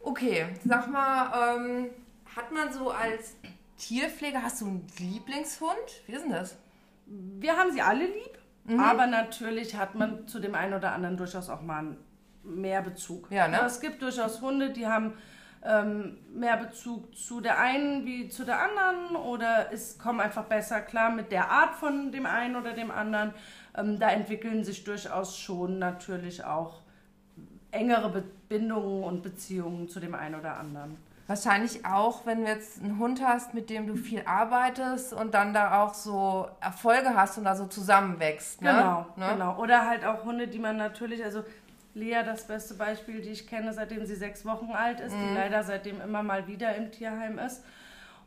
Okay, 0.06 0.46
sag 0.66 0.88
mal, 0.90 1.56
ähm, 1.56 1.86
hat 2.36 2.52
man 2.52 2.70
so 2.70 2.90
als 2.90 3.36
Tierpfleger, 3.78 4.42
hast 4.42 4.60
du 4.60 4.66
einen 4.66 4.86
Lieblingshund? 4.98 5.78
Wie 6.06 6.12
ist 6.12 6.24
denn 6.24 6.32
das? 6.32 6.56
Wir 7.06 7.56
haben 7.56 7.72
sie 7.72 7.82
alle 7.82 8.06
lieb, 8.06 8.78
aber 8.78 9.06
natürlich 9.06 9.76
hat 9.76 9.94
man 9.94 10.26
zu 10.26 10.40
dem 10.40 10.54
einen 10.54 10.74
oder 10.74 10.92
anderen 10.92 11.16
durchaus 11.16 11.50
auch 11.50 11.62
mal 11.62 11.96
mehr 12.42 12.82
Bezug. 12.82 13.30
Ja, 13.30 13.48
ne? 13.48 13.60
Es 13.64 13.80
gibt 13.80 14.02
durchaus 14.02 14.40
Hunde, 14.40 14.70
die 14.70 14.86
haben 14.86 15.14
ähm, 15.64 16.18
mehr 16.32 16.56
Bezug 16.58 17.16
zu 17.16 17.40
der 17.40 17.58
einen 17.58 18.04
wie 18.04 18.28
zu 18.28 18.44
der 18.44 18.60
anderen 18.60 19.16
oder 19.16 19.72
es 19.72 19.98
kommen 19.98 20.20
einfach 20.20 20.44
besser 20.44 20.80
klar 20.82 21.10
mit 21.10 21.32
der 21.32 21.50
Art 21.50 21.74
von 21.74 22.12
dem 22.12 22.26
einen 22.26 22.56
oder 22.56 22.72
dem 22.72 22.90
anderen. 22.90 23.32
Ähm, 23.76 23.98
da 23.98 24.10
entwickeln 24.10 24.62
sich 24.62 24.84
durchaus 24.84 25.38
schon 25.38 25.78
natürlich 25.78 26.44
auch 26.44 26.82
engere 27.70 28.22
Bindungen 28.48 29.02
und 29.04 29.22
Beziehungen 29.22 29.88
zu 29.88 30.00
dem 30.00 30.14
einen 30.14 30.34
oder 30.36 30.58
anderen. 30.58 30.96
Wahrscheinlich 31.26 31.86
auch, 31.86 32.26
wenn 32.26 32.42
du 32.44 32.50
jetzt 32.50 32.82
einen 32.82 32.98
Hund 32.98 33.22
hast, 33.24 33.54
mit 33.54 33.70
dem 33.70 33.86
du 33.86 33.96
viel 33.96 34.22
arbeitest 34.26 35.14
und 35.14 35.32
dann 35.32 35.54
da 35.54 35.82
auch 35.82 35.94
so 35.94 36.48
Erfolge 36.60 37.14
hast 37.16 37.38
und 37.38 37.44
da 37.44 37.56
so 37.56 37.66
zusammenwächst. 37.66 38.60
Ne? 38.60 38.70
Genau, 38.70 39.06
ne? 39.16 39.32
genau. 39.32 39.56
Oder 39.58 39.88
halt 39.88 40.04
auch 40.04 40.24
Hunde, 40.24 40.48
die 40.48 40.58
man 40.58 40.76
natürlich, 40.76 41.24
also 41.24 41.42
Lea, 41.94 42.22
das 42.26 42.46
beste 42.46 42.74
Beispiel, 42.74 43.22
die 43.22 43.30
ich 43.30 43.46
kenne, 43.46 43.72
seitdem 43.72 44.04
sie 44.04 44.16
sechs 44.16 44.44
Wochen 44.44 44.72
alt 44.72 45.00
ist, 45.00 45.14
Mhm. 45.14 45.28
die 45.28 45.34
leider 45.34 45.62
seitdem 45.62 46.00
immer 46.02 46.22
mal 46.22 46.46
wieder 46.46 46.74
im 46.74 46.90
Tierheim 46.92 47.38
ist. 47.38 47.64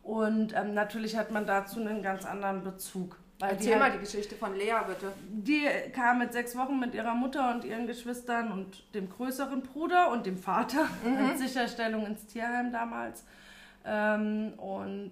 Und 0.01 0.55
ähm, 0.55 0.73
natürlich 0.73 1.17
hat 1.17 1.31
man 1.31 1.45
dazu 1.45 1.79
einen 1.81 2.01
ganz 2.01 2.25
anderen 2.25 2.63
Bezug. 2.63 3.17
Weil 3.39 3.51
Erzähl 3.51 3.74
die, 3.74 3.79
mal 3.79 3.84
halt, 3.84 3.96
die 3.96 4.00
Geschichte 4.00 4.36
von 4.36 4.56
Lea, 4.56 4.74
bitte. 4.88 5.13
die 5.29 5.67
kam 5.94 6.17
mit 6.20 6.34
sechs 6.34 6.56
Wochen 6.58 6.79
mit 6.79 6.96
ihrer 6.96 7.13
Mutter 7.13 7.51
und 7.51 7.63
ihren 7.65 7.86
Geschwistern 7.86 8.51
und 8.51 8.94
dem 8.96 9.10
größeren 9.10 9.62
Bruder 9.62 10.10
und 10.12 10.25
dem 10.25 10.38
Vater 10.39 10.88
Mhm. 11.06 11.17
als 11.29 11.39
Sicherstellung 11.39 12.06
ins 12.08 12.25
Tierheim 12.25 12.72
damals. 12.72 13.24
Ähm, 13.86 14.53
und 14.58 15.12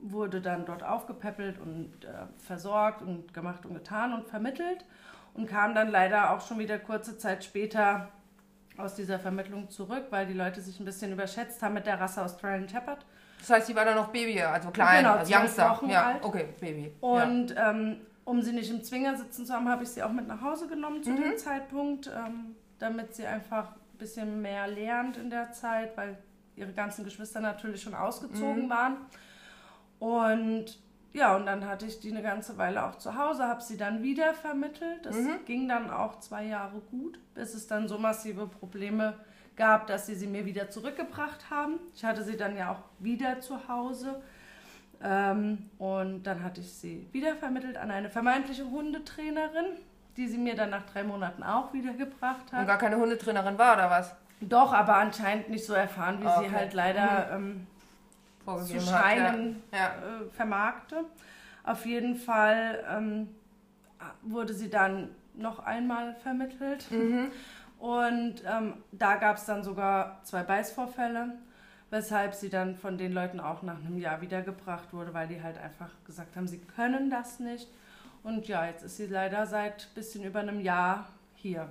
wurde 0.00 0.40
dann 0.40 0.64
dort 0.64 0.82
aufgepäppelt 0.82 1.58
und 1.60 1.92
äh, 2.04 2.08
versorgt 2.38 3.02
und 3.02 3.34
gemacht 3.34 3.66
und 3.66 3.74
getan 3.74 4.12
und 4.14 4.26
vermittelt 4.28 4.84
und 5.34 5.46
kam 5.46 5.74
dann 5.74 5.88
leider 5.90 6.30
auch 6.32 6.40
schon 6.40 6.58
wieder 6.58 6.78
kurze 6.78 7.18
Zeit 7.18 7.44
später 7.44 8.08
aus 8.76 8.94
dieser 8.94 9.18
Vermittlung 9.18 9.68
zurück, 9.70 10.04
weil 10.10 10.26
die 10.26 10.34
Leute 10.34 10.60
sich 10.60 10.78
ein 10.80 10.84
bisschen 10.84 11.12
überschätzt 11.12 11.60
haben 11.62 11.74
mit 11.74 11.86
der 11.86 12.00
Rasse 12.00 12.22
Australian 12.22 12.68
Shepherd. 12.68 13.04
Das 13.38 13.50
heißt, 13.50 13.66
sie 13.68 13.76
war 13.76 13.84
dann 13.84 13.96
noch 13.96 14.08
Baby, 14.08 14.40
also 14.40 14.70
klein, 14.70 15.04
Genau, 15.04 15.14
also 15.16 15.34
Youngster. 15.34 15.70
Wochen 15.70 15.90
ja, 15.90 16.06
alt. 16.06 16.24
okay, 16.24 16.48
Baby. 16.60 16.92
ja. 17.00 17.08
Und 17.08 17.54
ähm, 17.56 18.00
um 18.24 18.42
sie 18.42 18.52
nicht 18.52 18.70
im 18.70 18.82
Zwinger 18.82 19.16
sitzen 19.16 19.46
zu 19.46 19.52
haben, 19.54 19.68
habe 19.68 19.84
ich 19.84 19.88
sie 19.90 20.02
auch 20.02 20.12
mit 20.12 20.26
nach 20.26 20.42
Hause 20.42 20.66
genommen 20.68 21.02
zu 21.02 21.14
dem 21.14 21.36
Zeitpunkt, 21.38 22.08
ähm, 22.08 22.56
damit 22.78 23.14
sie 23.14 23.26
einfach 23.26 23.70
ein 23.70 23.98
bisschen 23.98 24.42
mehr 24.42 24.66
lernt 24.68 25.16
in 25.16 25.30
der 25.30 25.52
Zeit, 25.52 25.96
weil 25.96 26.18
ihre 26.56 26.72
ganzen 26.72 27.04
Geschwister 27.04 27.40
natürlich 27.40 27.82
schon 27.82 27.94
ausgezogen 27.94 28.68
waren. 28.68 28.96
Und 29.98 30.78
ja, 31.12 31.34
und 31.34 31.46
dann 31.46 31.66
hatte 31.66 31.86
ich 31.86 32.00
die 32.00 32.10
eine 32.10 32.22
ganze 32.22 32.58
Weile 32.58 32.84
auch 32.84 32.96
zu 32.96 33.16
Hause, 33.16 33.44
habe 33.44 33.62
sie 33.62 33.76
dann 33.76 34.02
wieder 34.02 34.34
vermittelt. 34.34 35.06
Das 35.06 35.16
ging 35.46 35.68
dann 35.68 35.90
auch 35.90 36.20
zwei 36.20 36.44
Jahre 36.44 36.80
gut, 36.90 37.18
bis 37.34 37.54
es 37.54 37.66
dann 37.66 37.88
so 37.88 37.98
massive 37.98 38.46
Probleme 38.46 39.14
gab, 39.14 39.24
dass 39.58 40.06
sie 40.06 40.14
sie 40.14 40.26
mir 40.26 40.44
wieder 40.46 40.70
zurückgebracht 40.70 41.50
haben. 41.50 41.74
Ich 41.94 42.04
hatte 42.04 42.22
sie 42.22 42.36
dann 42.36 42.56
ja 42.56 42.72
auch 42.72 42.82
wieder 42.98 43.40
zu 43.40 43.68
Hause. 43.68 44.22
Ähm, 45.02 45.70
und 45.78 46.24
dann 46.24 46.42
hatte 46.42 46.60
ich 46.60 46.72
sie 46.72 47.06
wieder 47.12 47.36
vermittelt 47.36 47.76
an 47.76 47.90
eine 47.90 48.10
vermeintliche 48.10 48.64
Hundetrainerin, 48.68 49.66
die 50.16 50.26
sie 50.26 50.38
mir 50.38 50.54
dann 50.56 50.70
nach 50.70 50.86
drei 50.86 51.04
Monaten 51.04 51.42
auch 51.42 51.72
wiedergebracht 51.72 52.52
Und 52.52 52.58
hat. 52.58 52.66
gar 52.66 52.78
keine 52.78 52.96
Hundetrainerin 52.96 53.58
war, 53.58 53.74
oder 53.74 53.90
was? 53.90 54.14
Doch, 54.40 54.72
aber 54.72 54.96
anscheinend 54.96 55.50
nicht 55.50 55.64
so 55.64 55.72
erfahren, 55.74 56.20
wie 56.20 56.26
Okay. 56.26 56.48
sie 56.48 56.54
halt 56.54 56.72
leider 56.74 57.30
ähm, 57.32 57.66
zu 58.44 58.80
scheinen. 58.80 59.62
Ja. 59.72 59.78
Ja. 59.78 59.86
äh, 59.86 60.30
vermarkte. 60.30 61.04
Auf 61.64 61.84
jeden 61.86 62.16
Fall 62.16 62.84
ähm, 62.90 63.28
wurde 64.22 64.54
sie 64.54 64.70
dann 64.70 65.10
noch 65.34 65.60
einmal 65.60 66.14
vermittelt. 66.22 66.90
Mhm. 66.90 67.30
Und 67.78 68.42
ähm, 68.46 68.74
da 68.92 69.16
gab 69.16 69.36
es 69.36 69.44
dann 69.44 69.62
sogar 69.62 70.20
zwei 70.24 70.42
Beißvorfälle, 70.42 71.34
weshalb 71.90 72.34
sie 72.34 72.50
dann 72.50 72.74
von 72.76 72.98
den 72.98 73.12
Leuten 73.12 73.40
auch 73.40 73.62
nach 73.62 73.78
einem 73.78 73.98
Jahr 73.98 74.20
wiedergebracht 74.20 74.92
wurde, 74.92 75.14
weil 75.14 75.28
die 75.28 75.42
halt 75.42 75.58
einfach 75.58 75.90
gesagt 76.04 76.36
haben, 76.36 76.48
sie 76.48 76.58
können 76.58 77.08
das 77.10 77.38
nicht. 77.40 77.68
Und 78.24 78.48
ja, 78.48 78.66
jetzt 78.66 78.82
ist 78.82 78.96
sie 78.96 79.06
leider 79.06 79.46
seit 79.46 79.94
bisschen 79.94 80.24
über 80.24 80.40
einem 80.40 80.60
Jahr 80.60 81.06
hier. 81.34 81.68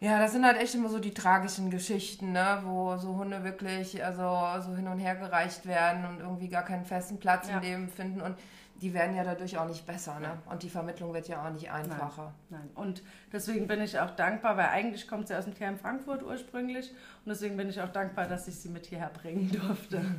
Ja, 0.00 0.20
das 0.20 0.30
sind 0.30 0.46
halt 0.46 0.58
echt 0.58 0.76
immer 0.76 0.88
so 0.88 1.00
die 1.00 1.12
tragischen 1.12 1.70
Geschichten, 1.70 2.30
ne? 2.30 2.60
wo 2.64 2.96
so 2.96 3.16
Hunde 3.16 3.42
wirklich 3.42 4.04
also 4.04 4.22
so 4.62 4.76
hin 4.76 4.86
und 4.86 5.00
her 5.00 5.16
gereicht 5.16 5.66
werden 5.66 6.04
und 6.04 6.20
irgendwie 6.20 6.48
gar 6.48 6.62
keinen 6.62 6.84
festen 6.84 7.18
Platz 7.18 7.48
Ja. 7.48 7.56
im 7.56 7.62
Leben 7.62 7.88
finden 7.88 8.20
und 8.20 8.36
die 8.80 8.94
werden 8.94 9.16
ja 9.16 9.24
dadurch 9.24 9.58
auch 9.58 9.66
nicht 9.66 9.86
besser, 9.86 10.20
ne? 10.20 10.38
Und 10.48 10.62
die 10.62 10.70
Vermittlung 10.70 11.12
wird 11.12 11.26
ja 11.28 11.44
auch 11.44 11.50
nicht 11.50 11.70
einfacher. 11.70 12.32
Nein. 12.48 12.70
Und 12.74 13.02
deswegen 13.32 13.66
bin 13.66 13.80
ich 13.80 13.98
auch 13.98 14.10
dankbar, 14.10 14.56
weil 14.56 14.66
eigentlich 14.66 15.08
kommt 15.08 15.28
sie 15.28 15.34
aus 15.34 15.44
dem 15.44 15.54
Tierheim 15.54 15.78
Frankfurt 15.78 16.22
ursprünglich. 16.22 16.90
Und 16.90 17.30
deswegen 17.30 17.56
bin 17.56 17.68
ich 17.68 17.80
auch 17.80 17.88
dankbar, 17.88 18.26
dass 18.26 18.46
ich 18.46 18.56
sie 18.56 18.68
mit 18.68 18.86
hierher 18.86 19.10
bringen 19.10 19.50
durfte. 19.50 20.04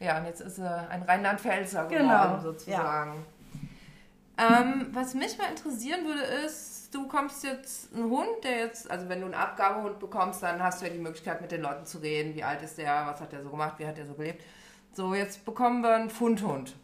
Ja, 0.00 0.18
und 0.18 0.26
jetzt 0.26 0.40
ist 0.40 0.54
sie 0.54 0.88
ein 0.90 1.02
Rheinland-Pfälzer 1.02 1.86
geworden, 1.86 2.06
Genau, 2.06 2.38
sozusagen. 2.40 3.26
Ähm, 4.38 4.86
was 4.92 5.14
mich 5.14 5.36
mal 5.36 5.50
interessieren 5.50 6.06
würde, 6.06 6.22
ist, 6.46 6.94
du 6.94 7.02
bekommst 7.02 7.42
jetzt 7.42 7.92
einen 7.92 8.08
Hund, 8.08 8.28
der 8.44 8.58
jetzt, 8.58 8.88
also 8.88 9.08
wenn 9.08 9.18
du 9.18 9.24
einen 9.24 9.34
Abgabehund 9.34 9.98
bekommst, 9.98 10.40
dann 10.44 10.62
hast 10.62 10.80
du 10.80 10.86
ja 10.86 10.92
die 10.92 11.00
Möglichkeit, 11.00 11.40
mit 11.40 11.50
den 11.50 11.62
Leuten 11.62 11.84
zu 11.84 11.98
reden. 11.98 12.36
Wie 12.36 12.44
alt 12.44 12.62
ist 12.62 12.78
der, 12.78 13.06
was 13.06 13.20
hat 13.20 13.32
der 13.32 13.42
so 13.42 13.50
gemacht, 13.50 13.74
wie 13.78 13.86
hat 13.88 13.96
der 13.96 14.06
so 14.06 14.14
gelebt. 14.14 14.44
So, 14.92 15.14
jetzt 15.14 15.44
bekommen 15.44 15.82
wir 15.82 15.96
einen 15.96 16.10
Fundhund. 16.10 16.76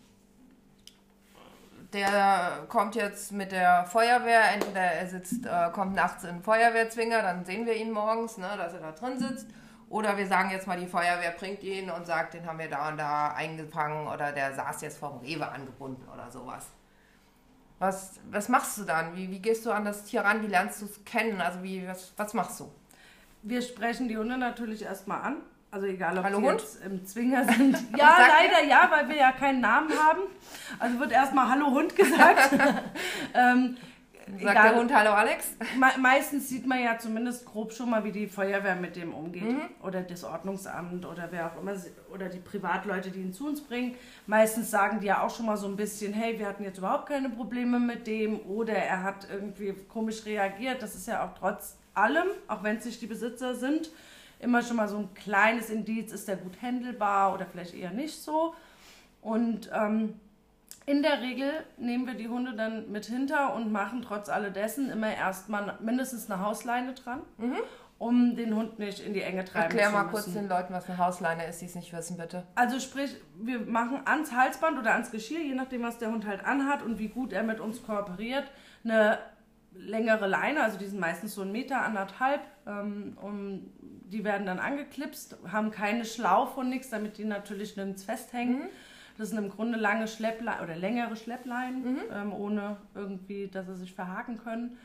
Der 1.95 2.67
kommt 2.69 2.97
jetzt 2.97 3.31
mit 3.31 3.53
der 3.53 3.85
Feuerwehr, 3.87 4.53
entweder 4.53 4.81
er 4.81 5.07
sitzt, 5.07 5.47
äh, 5.47 5.71
kommt 5.73 5.95
nachts 5.95 6.25
in 6.25 6.31
den 6.31 6.43
Feuerwehrzwinger, 6.43 7.23
dann 7.23 7.45
sehen 7.45 7.67
wir 7.67 7.77
ihn 7.77 7.93
morgens, 7.93 8.37
ne, 8.37 8.49
dass 8.57 8.75
er 8.75 8.81
da 8.81 8.91
drin 8.91 9.17
sitzt. 9.17 9.47
Oder 9.89 10.17
wir 10.17 10.27
sagen 10.27 10.51
jetzt 10.51 10.67
mal, 10.67 10.77
die 10.77 10.89
Feuerwehr 10.89 11.31
bringt 11.31 11.63
ihn 11.63 11.91
und 11.91 12.05
sagt, 12.05 12.35
den 12.35 12.45
haben 12.47 12.59
wir 12.59 12.69
da 12.69 12.89
und 12.89 12.97
da 12.97 13.29
eingefangen 13.29 14.09
oder 14.09 14.33
der 14.33 14.53
saß 14.53 14.81
jetzt 14.83 14.99
vom 14.99 15.19
Rewe 15.19 15.47
angebunden 15.47 16.09
oder 16.13 16.29
sowas. 16.33 16.67
Was, 17.79 18.19
was 18.29 18.49
machst 18.49 18.79
du 18.79 18.83
dann? 18.83 19.15
Wie, 19.15 19.31
wie 19.31 19.39
gehst 19.39 19.65
du 19.65 19.71
an 19.71 19.85
das 19.85 20.03
Tier 20.03 20.23
ran? 20.23 20.43
Wie 20.43 20.49
lernst 20.49 20.83
du 20.83 20.87
es 20.87 21.05
kennen? 21.05 21.41
Also 21.41 21.63
wie, 21.63 21.87
was, 21.87 22.13
was 22.17 22.35
machst 22.35 22.59
du? 22.59 22.73
Wir 23.43 23.63
sprechen 23.63 24.09
die 24.09 24.19
Hunde 24.19 24.37
natürlich 24.37 24.83
erstmal 24.83 25.23
an. 25.23 25.37
Also 25.75 25.89
egal, 25.89 26.17
ob 26.17 26.25
Hallo, 26.25 26.39
sie 26.39 26.47
Hund? 26.47 26.61
jetzt 26.61 26.85
im 26.85 27.05
Zwinger 27.05 27.45
sind. 27.53 27.77
Ja, 27.99 28.17
leider 28.17 28.65
ja, 28.65 28.89
weil 28.93 29.09
wir 29.09 29.17
ja 29.17 29.33
keinen 29.33 29.61
Namen 29.61 29.91
haben. 29.91 30.21
Also 30.79 31.01
wird 31.01 31.11
erstmal 31.11 31.49
Hallo 31.49 31.73
Hund 31.73 31.97
gesagt. 31.97 32.53
ähm, 33.35 33.77
Sagt 34.41 34.55
der 34.55 34.77
Hund 34.77 34.95
Hallo 34.95 35.11
Alex? 35.11 35.57
Me 35.77 35.89
meistens 35.99 36.49
sieht 36.49 36.65
man 36.65 36.81
ja 36.81 36.97
zumindest 36.97 37.45
grob 37.45 37.73
schon 37.73 37.91
mal, 37.91 38.05
wie 38.05 38.13
die 38.13 38.29
Feuerwehr 38.29 38.77
mit 38.77 38.95
dem 38.95 39.13
umgeht. 39.13 39.57
Oder 39.83 40.03
das 40.03 40.23
Ordnungsamt 40.23 41.07
oder 41.07 41.27
wer 41.33 41.49
auch 41.49 41.61
immer. 41.61 41.75
Oder 42.13 42.29
die 42.29 42.39
Privatleute, 42.39 43.11
die 43.11 43.23
ihn 43.23 43.33
zu 43.33 43.49
uns 43.49 43.61
bringen. 43.61 43.97
Meistens 44.29 44.71
sagen 44.71 45.01
die 45.01 45.09
ja 45.09 45.23
auch 45.23 45.35
schon 45.35 45.47
mal 45.47 45.57
so 45.57 45.67
ein 45.67 45.75
bisschen, 45.75 46.13
hey, 46.13 46.39
wir 46.39 46.47
hatten 46.47 46.63
jetzt 46.63 46.79
überhaupt 46.79 47.09
keine 47.09 47.31
Probleme 47.31 47.81
mit 47.81 48.07
dem. 48.07 48.39
Oder 48.47 48.75
er 48.75 49.03
hat 49.03 49.27
irgendwie 49.29 49.75
komisch 49.89 50.25
reagiert. 50.25 50.83
Das 50.83 50.95
ist 50.95 51.09
ja 51.09 51.27
auch 51.27 51.37
trotz 51.37 51.79
allem, 51.95 52.29
auch 52.47 52.63
wenn 52.63 52.77
es 52.77 52.85
nicht 52.85 53.03
die 53.03 53.09
Besitzer 53.09 53.57
sind, 53.57 53.91
immer 54.39 54.63
schon 54.63 54.77
mal 54.77 54.89
so 54.89 54.99
ein 54.99 55.15
kleines 55.15 55.71
Indiz, 55.71 56.13
ist 56.13 56.29
der 56.29 56.37
gut 56.37 56.61
handelbar 56.61 57.35
oder 57.35 57.47
vielleicht 57.47 57.75
eher 57.75 57.91
nicht 57.91 58.23
so. 58.23 58.55
Und 59.23 59.71
ähm, 59.73 60.21
In 60.87 61.03
der 61.03 61.23
Regel 61.23 61.51
nehmen 61.79 62.07
wir 62.07 62.15
die 62.15 62.29
Hunde 62.29 62.55
dann 62.55 62.91
mit 62.93 63.07
hinter 63.07 63.55
und 63.55 63.73
machen 63.73 64.03
trotz 64.03 64.29
alledessen 64.29 64.91
immer 64.91 65.15
erstmal 65.15 65.79
mindestens 65.81 66.31
eine 66.31 66.45
Hausleine 66.45 66.93
dran, 66.93 67.23
mhm. 67.39 67.57
um 67.97 68.37
den 68.37 68.55
Hund 68.55 68.79
nicht 68.79 69.01
in 69.01 69.15
die 69.15 69.23
Enge 69.23 69.45
treiben 69.47 69.65
Erklär 69.65 69.87
zu 69.87 69.93
müssen. 69.93 69.97
Erklär 69.97 70.05
mal 70.05 70.11
kurz 70.11 70.33
den 70.35 70.49
Leuten, 70.49 70.75
was 70.75 70.87
eine 70.89 70.99
Hausleine 70.99 71.47
ist, 71.47 71.63
die 71.63 71.67
es 71.67 71.75
nicht 71.75 71.91
wissen, 71.95 72.19
bitte. 72.19 72.43
Also 72.55 72.81
sprich, 72.81 73.17
wir 73.37 73.61
machen 73.61 74.03
ans 74.05 74.33
Halsband 74.33 74.79
oder 74.79 74.93
ans 74.93 75.11
Geschirr, 75.11 75.41
je 75.41 75.55
nachdem, 75.55 75.83
was 75.83 75.97
der 75.97 76.11
Hund 76.11 76.27
halt 76.27 76.45
anhat 76.45 76.83
und 76.83 76.99
wie 76.99 77.09
gut 77.09 77.33
er 77.33 77.45
mit 77.45 77.61
uns 77.61 77.83
kooperiert, 77.83 78.45
eine 78.85 79.19
längere 79.77 80.27
Leine, 80.27 80.63
also 80.63 80.79
die 80.79 80.87
sind 80.87 81.01
meistens 81.01 81.35
so 81.35 81.43
ein 81.43 81.53
Meter, 81.53 81.83
anderthalb, 81.83 82.41
ähm, 82.67 83.17
und 83.21 83.73
die 84.07 84.25
werden 84.25 84.47
dann 84.47 84.59
angeklipst, 84.59 85.37
haben 85.51 85.71
keine 85.71 86.05
Schlaufe 86.05 86.61
und 86.61 86.69
nichts, 86.69 86.91
damit 86.91 87.19
die 87.19 87.25
natürlich 87.25 87.77
nirgends 87.77 88.05
festhängen. 88.05 88.61
Mhm. 88.61 88.69
Das 89.17 89.29
sind 89.29 89.39
im 89.39 89.49
Grunde 89.49 89.79
lange 89.79 90.09
Schleppleinen 90.09 90.65
oder 90.65 90.77
längere 90.77 91.17
Schleppleinen, 91.17 91.83
mhm. 91.83 92.01
ähm, 92.13 92.33
ohne 92.33 92.77
irgendwie, 92.95 93.49
dass 93.49 93.67
sie 93.67 93.77
sich 93.77 93.93
verhaken 93.93 94.39
können. 94.39 94.77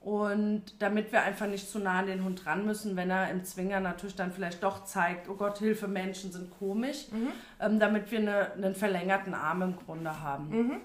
Und 0.00 0.80
damit 0.80 1.10
wir 1.10 1.22
einfach 1.22 1.46
nicht 1.46 1.68
zu 1.68 1.80
nah 1.80 1.98
an 1.98 2.06
den 2.06 2.24
Hund 2.24 2.46
ran 2.46 2.64
müssen, 2.64 2.96
wenn 2.96 3.10
er 3.10 3.30
im 3.30 3.44
Zwinger 3.44 3.80
natürlich 3.80 4.14
dann 4.14 4.32
vielleicht 4.32 4.62
doch 4.62 4.84
zeigt, 4.84 5.28
oh 5.28 5.34
Gott, 5.34 5.58
Hilfe, 5.58 5.88
Menschen 5.88 6.30
sind 6.30 6.50
komisch, 6.58 7.10
mhm. 7.10 7.32
ähm, 7.60 7.80
damit 7.80 8.10
wir 8.10 8.20
eine, 8.20 8.52
einen 8.52 8.74
verlängerten 8.74 9.34
Arm 9.34 9.62
im 9.62 9.76
Grunde 9.76 10.20
haben. 10.20 10.48
Mhm. 10.50 10.76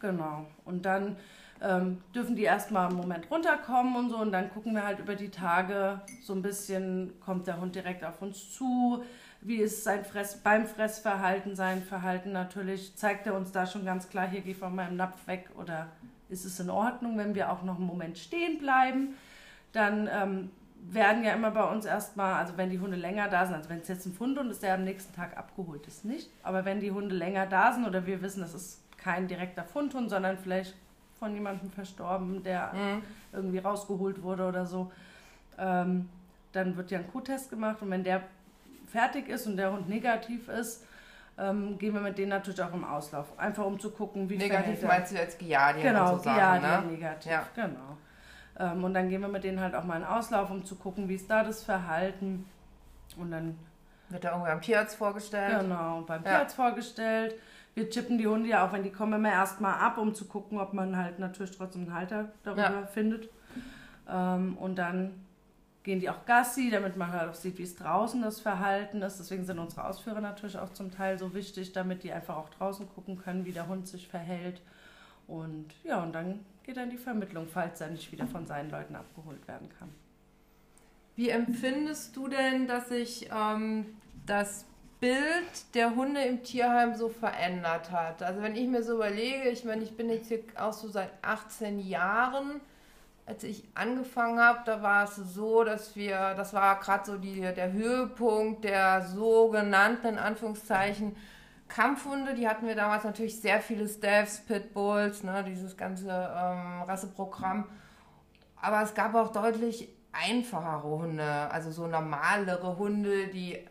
Genau. 0.00 0.46
Und 0.64 0.84
dann 0.84 1.16
ähm, 1.62 2.02
dürfen 2.14 2.36
die 2.36 2.42
erstmal 2.42 2.88
einen 2.88 2.96
Moment 2.96 3.30
runterkommen 3.30 3.96
und 3.96 4.10
so 4.10 4.16
und 4.18 4.32
dann 4.32 4.50
gucken 4.50 4.74
wir 4.74 4.84
halt 4.84 4.98
über 4.98 5.14
die 5.14 5.30
Tage 5.30 6.00
so 6.22 6.32
ein 6.34 6.42
bisschen, 6.42 7.12
kommt 7.20 7.46
der 7.46 7.60
Hund 7.60 7.74
direkt 7.74 8.04
auf 8.04 8.20
uns 8.20 8.52
zu, 8.52 9.04
wie 9.40 9.56
ist 9.56 9.84
sein 9.84 10.04
Fress, 10.04 10.36
beim 10.36 10.66
Fressverhalten, 10.66 11.56
sein 11.56 11.82
Verhalten 11.82 12.32
natürlich, 12.32 12.96
zeigt 12.96 13.26
er 13.26 13.34
uns 13.34 13.52
da 13.52 13.66
schon 13.66 13.84
ganz 13.84 14.08
klar, 14.08 14.28
hier 14.28 14.40
geh 14.40 14.54
von 14.54 14.74
meinem 14.74 14.96
Napf 14.96 15.26
weg 15.26 15.50
oder 15.56 15.88
ist 16.28 16.44
es 16.44 16.58
in 16.60 16.70
Ordnung, 16.70 17.18
wenn 17.18 17.34
wir 17.34 17.52
auch 17.52 17.62
noch 17.62 17.76
einen 17.76 17.86
Moment 17.86 18.18
stehen 18.18 18.58
bleiben. 18.58 19.14
Dann 19.72 20.08
ähm, 20.12 20.50
werden 20.90 21.22
ja 21.22 21.34
immer 21.34 21.50
bei 21.50 21.64
uns 21.64 21.84
erstmal, 21.84 22.34
also 22.34 22.56
wenn 22.56 22.70
die 22.70 22.80
Hunde 22.80 22.96
länger 22.96 23.28
da 23.28 23.46
sind, 23.46 23.54
also 23.54 23.68
wenn 23.68 23.80
es 23.80 23.88
jetzt 23.88 24.06
ein 24.06 24.12
Fundhund 24.12 24.50
ist, 24.50 24.62
der 24.62 24.74
am 24.74 24.84
nächsten 24.84 25.14
Tag 25.14 25.36
abgeholt 25.36 25.86
ist, 25.86 26.04
nicht. 26.04 26.30
Aber 26.42 26.64
wenn 26.64 26.80
die 26.80 26.90
Hunde 26.90 27.14
länger 27.14 27.46
da 27.46 27.72
sind 27.72 27.86
oder 27.86 28.06
wir 28.06 28.22
wissen, 28.22 28.40
das 28.40 28.54
ist 28.54 28.80
kein 28.96 29.28
direkter 29.28 29.64
Fundhund, 29.64 30.10
sondern 30.10 30.38
vielleicht 30.38 30.74
von 31.22 31.34
jemandem 31.34 31.70
verstorben, 31.70 32.42
der 32.42 32.72
mhm. 32.72 33.02
irgendwie 33.32 33.58
rausgeholt 33.58 34.20
wurde 34.24 34.44
oder 34.44 34.66
so, 34.66 34.90
ähm, 35.56 36.08
dann 36.50 36.76
wird 36.76 36.90
ja 36.90 36.98
ein 36.98 37.06
Q-Test 37.12 37.48
gemacht 37.48 37.80
und 37.80 37.90
wenn 37.92 38.02
der 38.02 38.22
fertig 38.88 39.28
ist 39.28 39.46
und 39.46 39.56
der 39.56 39.70
Hund 39.70 39.88
negativ 39.88 40.48
ist, 40.48 40.84
ähm, 41.38 41.78
gehen 41.78 41.94
wir 41.94 42.00
mit 42.00 42.18
denen 42.18 42.30
natürlich 42.30 42.60
auch 42.60 42.74
im 42.74 42.84
Auslauf. 42.84 43.38
Einfach 43.38 43.64
um 43.64 43.78
zu 43.78 43.92
gucken, 43.92 44.28
wie 44.28 44.36
Negativ 44.36 44.82
meinst 44.82 45.12
du 45.12 45.16
jetzt 45.16 45.38
Giardien 45.38 45.86
Genau, 45.86 46.16
so 46.16 46.22
Giardien 46.22 46.86
ne? 46.86 46.92
negativ, 46.92 47.30
ja. 47.30 47.46
genau. 47.54 47.96
Ähm, 48.58 48.82
und 48.82 48.92
dann 48.92 49.08
gehen 49.08 49.20
wir 49.20 49.28
mit 49.28 49.44
denen 49.44 49.60
halt 49.60 49.76
auch 49.76 49.84
mal 49.84 49.98
in 49.98 50.04
Auslauf, 50.04 50.50
um 50.50 50.64
zu 50.64 50.74
gucken, 50.74 51.08
wie 51.08 51.14
ist 51.14 51.30
da 51.30 51.44
das 51.44 51.62
Verhalten. 51.62 52.46
Und 53.16 53.30
dann 53.30 53.56
wird 54.08 54.24
er 54.24 54.32
irgendwie 54.32 54.50
beim 54.50 54.60
Tierarzt 54.60 54.96
vorgestellt. 54.96 55.60
Genau, 55.60 56.00
beim 56.00 56.24
Tierarzt 56.24 56.58
ja. 56.58 56.64
vorgestellt. 56.64 57.36
Wir 57.74 57.88
chippen 57.88 58.18
die 58.18 58.26
Hunde 58.26 58.50
ja 58.50 58.66
auch, 58.66 58.72
wenn 58.72 58.82
die 58.82 58.92
kommen, 58.92 59.14
immer 59.14 59.32
erstmal 59.32 59.74
ab, 59.74 59.98
um 59.98 60.14
zu 60.14 60.26
gucken, 60.26 60.58
ob 60.58 60.74
man 60.74 60.96
halt 60.96 61.18
natürlich 61.18 61.56
trotzdem 61.56 61.82
einen 61.82 61.94
Halter 61.94 62.32
darüber 62.42 62.62
ja. 62.62 62.86
findet. 62.86 63.30
Ähm, 64.08 64.58
und 64.58 64.76
dann 64.76 65.12
gehen 65.82 66.00
die 66.00 66.10
auch 66.10 66.24
Gassi, 66.26 66.70
damit 66.70 66.96
man 66.96 67.12
halt 67.12 67.30
auch 67.30 67.34
sieht, 67.34 67.58
wie 67.58 67.62
es 67.62 67.74
draußen 67.74 68.22
das 68.22 68.40
Verhalten 68.40 69.02
ist. 69.02 69.18
Deswegen 69.18 69.44
sind 69.44 69.58
unsere 69.58 69.86
Ausführer 69.86 70.20
natürlich 70.20 70.58
auch 70.58 70.72
zum 70.72 70.90
Teil 70.90 71.18
so 71.18 71.34
wichtig, 71.34 71.72
damit 71.72 72.02
die 72.02 72.12
einfach 72.12 72.36
auch 72.36 72.50
draußen 72.50 72.88
gucken 72.88 73.18
können, 73.18 73.44
wie 73.44 73.52
der 73.52 73.68
Hund 73.68 73.88
sich 73.88 74.06
verhält. 74.06 74.60
Und 75.26 75.66
ja, 75.82 76.02
und 76.02 76.12
dann 76.12 76.40
geht 76.62 76.76
dann 76.76 76.90
die 76.90 76.98
Vermittlung, 76.98 77.46
falls 77.48 77.80
er 77.80 77.90
nicht 77.90 78.12
wieder 78.12 78.26
von 78.26 78.46
seinen 78.46 78.70
Leuten 78.70 78.94
abgeholt 78.94 79.46
werden 79.48 79.68
kann. 79.78 79.88
Wie 81.16 81.28
empfindest 81.28 82.16
du 82.16 82.28
denn, 82.28 82.66
dass 82.66 82.88
sich 82.88 83.28
ähm, 83.34 83.86
das 84.24 84.64
Bild 85.02 85.74
der 85.74 85.96
Hunde 85.96 86.22
im 86.22 86.42
Tierheim 86.44 86.94
so 86.94 87.08
verändert 87.08 87.90
hat? 87.90 88.22
Also 88.22 88.40
wenn 88.40 88.56
ich 88.56 88.68
mir 88.68 88.82
so 88.82 88.94
überlege, 88.94 89.50
ich 89.50 89.64
meine, 89.64 89.82
ich 89.82 89.96
bin 89.96 90.08
jetzt 90.08 90.28
hier 90.28 90.44
auch 90.56 90.72
so 90.72 90.88
seit 90.88 91.10
18 91.22 91.80
Jahren 91.80 92.60
als 93.26 93.44
ich 93.44 93.64
angefangen 93.74 94.40
habe, 94.40 94.60
da 94.64 94.82
war 94.82 95.04
es 95.04 95.16
so, 95.16 95.62
dass 95.64 95.94
wir, 95.94 96.34
das 96.34 96.54
war 96.54 96.80
gerade 96.80 97.04
so 97.04 97.18
die, 97.18 97.40
der 97.40 97.72
Höhepunkt 97.72 98.64
der 98.64 99.02
sogenannten, 99.02 100.08
in 100.08 100.18
Anführungszeichen, 100.18 101.16
Kampfhunde. 101.68 102.34
Die 102.34 102.48
hatten 102.48 102.66
wir 102.66 102.74
damals 102.74 103.04
natürlich 103.04 103.40
sehr 103.40 103.60
viele 103.60 103.88
Staffs, 103.88 104.40
Pitbulls, 104.40 105.22
ne, 105.22 105.44
dieses 105.44 105.76
ganze 105.76 106.08
ähm, 106.08 106.82
Rasseprogramm. 106.82 107.66
Aber 108.60 108.82
es 108.82 108.92
gab 108.94 109.14
auch 109.14 109.32
deutlich 109.32 109.88
einfachere 110.12 110.88
Hunde, 110.88 111.24
also 111.24 111.70
so 111.70 111.86
normalere 111.86 112.76
Hunde, 112.76 113.28
die, 113.28 113.64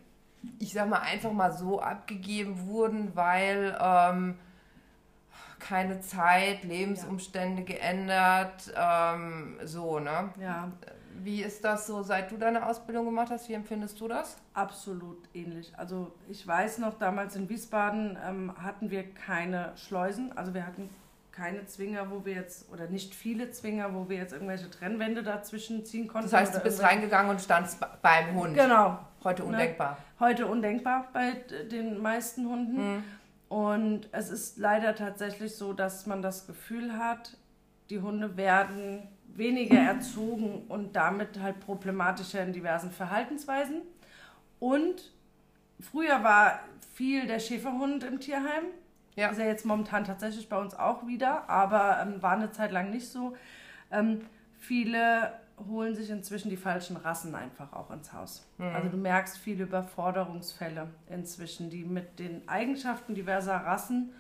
ich 0.60 0.74
sag 0.74 0.90
mal, 0.90 1.00
einfach 1.00 1.32
mal 1.32 1.52
so 1.52 1.82
abgegeben 1.82 2.68
wurden, 2.68 3.16
weil. 3.16 3.78
Ähm, 3.80 4.36
keine 5.62 6.02
Zeit, 6.02 6.64
Lebensumstände 6.64 7.62
ja. 7.62 7.66
geändert, 7.68 8.74
ähm, 8.76 9.60
so, 9.64 10.00
ne? 10.00 10.34
Ja. 10.40 10.70
Wie 11.24 11.44
ist 11.44 11.64
das 11.64 11.88
so, 11.88 12.02
seit 12.04 12.32
du 12.32 12.38
deine 12.38 12.66
Ausbildung 12.66 13.06
gemacht 13.06 13.30
hast? 13.30 13.48
Wie 13.48 13.54
empfindest 13.54 14.00
du 14.00 14.08
das? 14.08 14.38
Absolut 14.54 15.30
ähnlich. 15.34 15.72
Also 15.78 16.12
ich 16.28 16.46
weiß 16.46 16.80
noch, 16.80 16.98
damals 16.98 17.36
in 17.36 17.48
Wiesbaden 17.48 18.18
ähm, 18.26 18.54
hatten 18.62 18.90
wir 18.90 19.04
keine 19.14 19.74
Schleusen, 19.76 20.36
also 20.36 20.54
wir 20.54 20.66
hatten 20.66 20.90
keine 21.32 21.66
Zwinger, 21.66 22.10
wo 22.12 22.26
wir 22.26 22.34
jetzt, 22.34 22.72
oder 22.72 22.88
nicht 22.88 23.14
viele 23.14 23.52
Zwinger, 23.52 23.94
wo 23.94 24.10
wir 24.10 24.18
jetzt 24.18 24.34
irgendwelche 24.34 24.70
Trennwände 24.70 25.24
dazwischen 25.24 25.86
ziehen 25.86 26.08
konnten. 26.08 26.30
Das 26.30 26.40
heißt, 26.40 26.56
du 26.56 26.60
bist 26.60 26.82
reingegangen 26.82 27.32
und 27.32 27.42
standst 27.42 27.78
beim 28.02 28.36
Hund. 28.36 28.56
Genau. 28.56 29.00
Heute 29.24 29.44
ne? 29.44 29.50
undenkbar. 29.50 29.92
Ne? 29.92 29.98
Heute 30.20 30.48
undenkbar 30.48 31.10
bei 31.14 31.32
den 31.72 32.02
meisten 32.02 32.48
Hunden. 32.48 32.96
Mhm. 32.96 33.04
Und 33.50 34.10
es 34.12 34.30
ist 34.30 34.58
leider 34.58 34.96
tatsächlich 34.96 35.56
so, 35.56 35.74
dass 35.74 36.06
man 36.06 36.22
das 36.22 36.48
Gefühl 36.48 36.98
hat, 36.98 37.38
die 37.90 38.00
Hunde 38.00 38.38
werden 38.38 39.08
weniger 39.26 39.78
erzogen 39.80 40.64
und 40.68 40.96
damit 40.96 41.40
halt 41.40 41.60
problematischer 41.60 42.42
in 42.44 42.54
diversen 42.54 42.92
Verhaltensweisen. 42.92 43.82
Und 44.60 45.12
früher 45.80 46.24
war 46.24 46.60
viel 46.94 47.28
der 47.28 47.40
Schäferhund 47.40 48.04
im 48.04 48.20
Tierheim. 48.20 48.66
Ja. 49.16 49.30
Ist 49.30 49.40
ja 49.40 49.46
jetzt 49.46 49.66
momentan 49.66 50.06
tatsächlich 50.06 50.48
bei 50.48 50.58
uns 50.58 50.74
auch 50.74 51.06
wieder, 51.06 51.50
aber 51.50 52.00
ähm, 52.02 52.22
war 52.22 52.34
eine 52.34 52.52
Zeit 52.52 52.72
lang 52.72 52.90
nicht 52.90 53.10
so. 53.10 53.36
Ähm, 53.92 54.22
viele 54.58 55.34
holen 55.70 55.96
sich 55.96 56.10
inzwischen 56.10 56.50
die 56.50 56.58
falschen 56.58 56.98
Rassen 56.98 57.36
einfach 57.36 57.74
auch 57.74 57.92
ins 57.92 58.14
Haus. 58.14 58.46
Mhm. 58.58 58.76
Also 58.76 58.90
du 58.90 58.98
merkst 58.98 59.38
viele 59.38 59.64
Überforderungsfälle 59.64 60.88
inzwischen, 61.10 61.70
die 61.70 61.84
mit 61.84 62.20
den 62.20 62.48
Eigenschaften 62.48 63.16
diverser 63.16 63.56
Rassen 63.56 64.12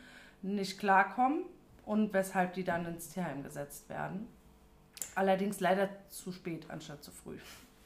nicht 0.41 0.79
klarkommen 0.79 1.43
und 1.85 2.13
weshalb 2.13 2.53
die 2.53 2.63
dann 2.63 2.85
ins 2.85 3.09
Tierheim 3.09 3.43
gesetzt 3.43 3.89
werden. 3.89 4.27
Allerdings 5.15 5.59
leider 5.59 5.89
zu 6.09 6.31
spät 6.31 6.65
anstatt 6.69 7.03
zu 7.03 7.11
früh. 7.11 7.37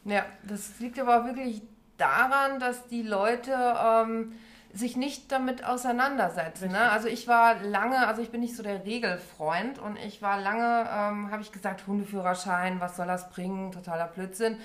Ja, 0.03 0.25
das 0.43 0.79
liegt 0.79 0.99
aber 0.99 1.21
auch 1.21 1.25
wirklich 1.25 1.61
daran, 1.97 2.59
dass 2.59 2.87
die 2.87 3.01
Leute 3.01 3.51
ähm, 3.53 4.33
sich 4.75 4.97
nicht 4.97 5.31
damit 5.31 5.63
auseinandersetzen. 5.63 6.71
Ne? 6.71 6.91
Also 6.91 7.07
ich 7.07 7.27
war 7.27 7.63
lange, 7.63 8.07
also 8.07 8.21
ich 8.21 8.29
bin 8.29 8.41
nicht 8.41 8.55
so 8.55 8.61
der 8.61 8.85
Regelfreund 8.85 9.79
und 9.79 9.97
ich 9.97 10.21
war 10.21 10.39
lange, 10.39 10.87
ähm, 10.91 11.31
habe 11.31 11.41
ich 11.41 11.51
gesagt, 11.51 11.87
Hundeführerschein, 11.87 12.81
was 12.81 12.97
soll 12.97 13.07
das 13.07 13.29
bringen, 13.29 13.71
totaler 13.71 14.07
Blödsinn. 14.07 14.57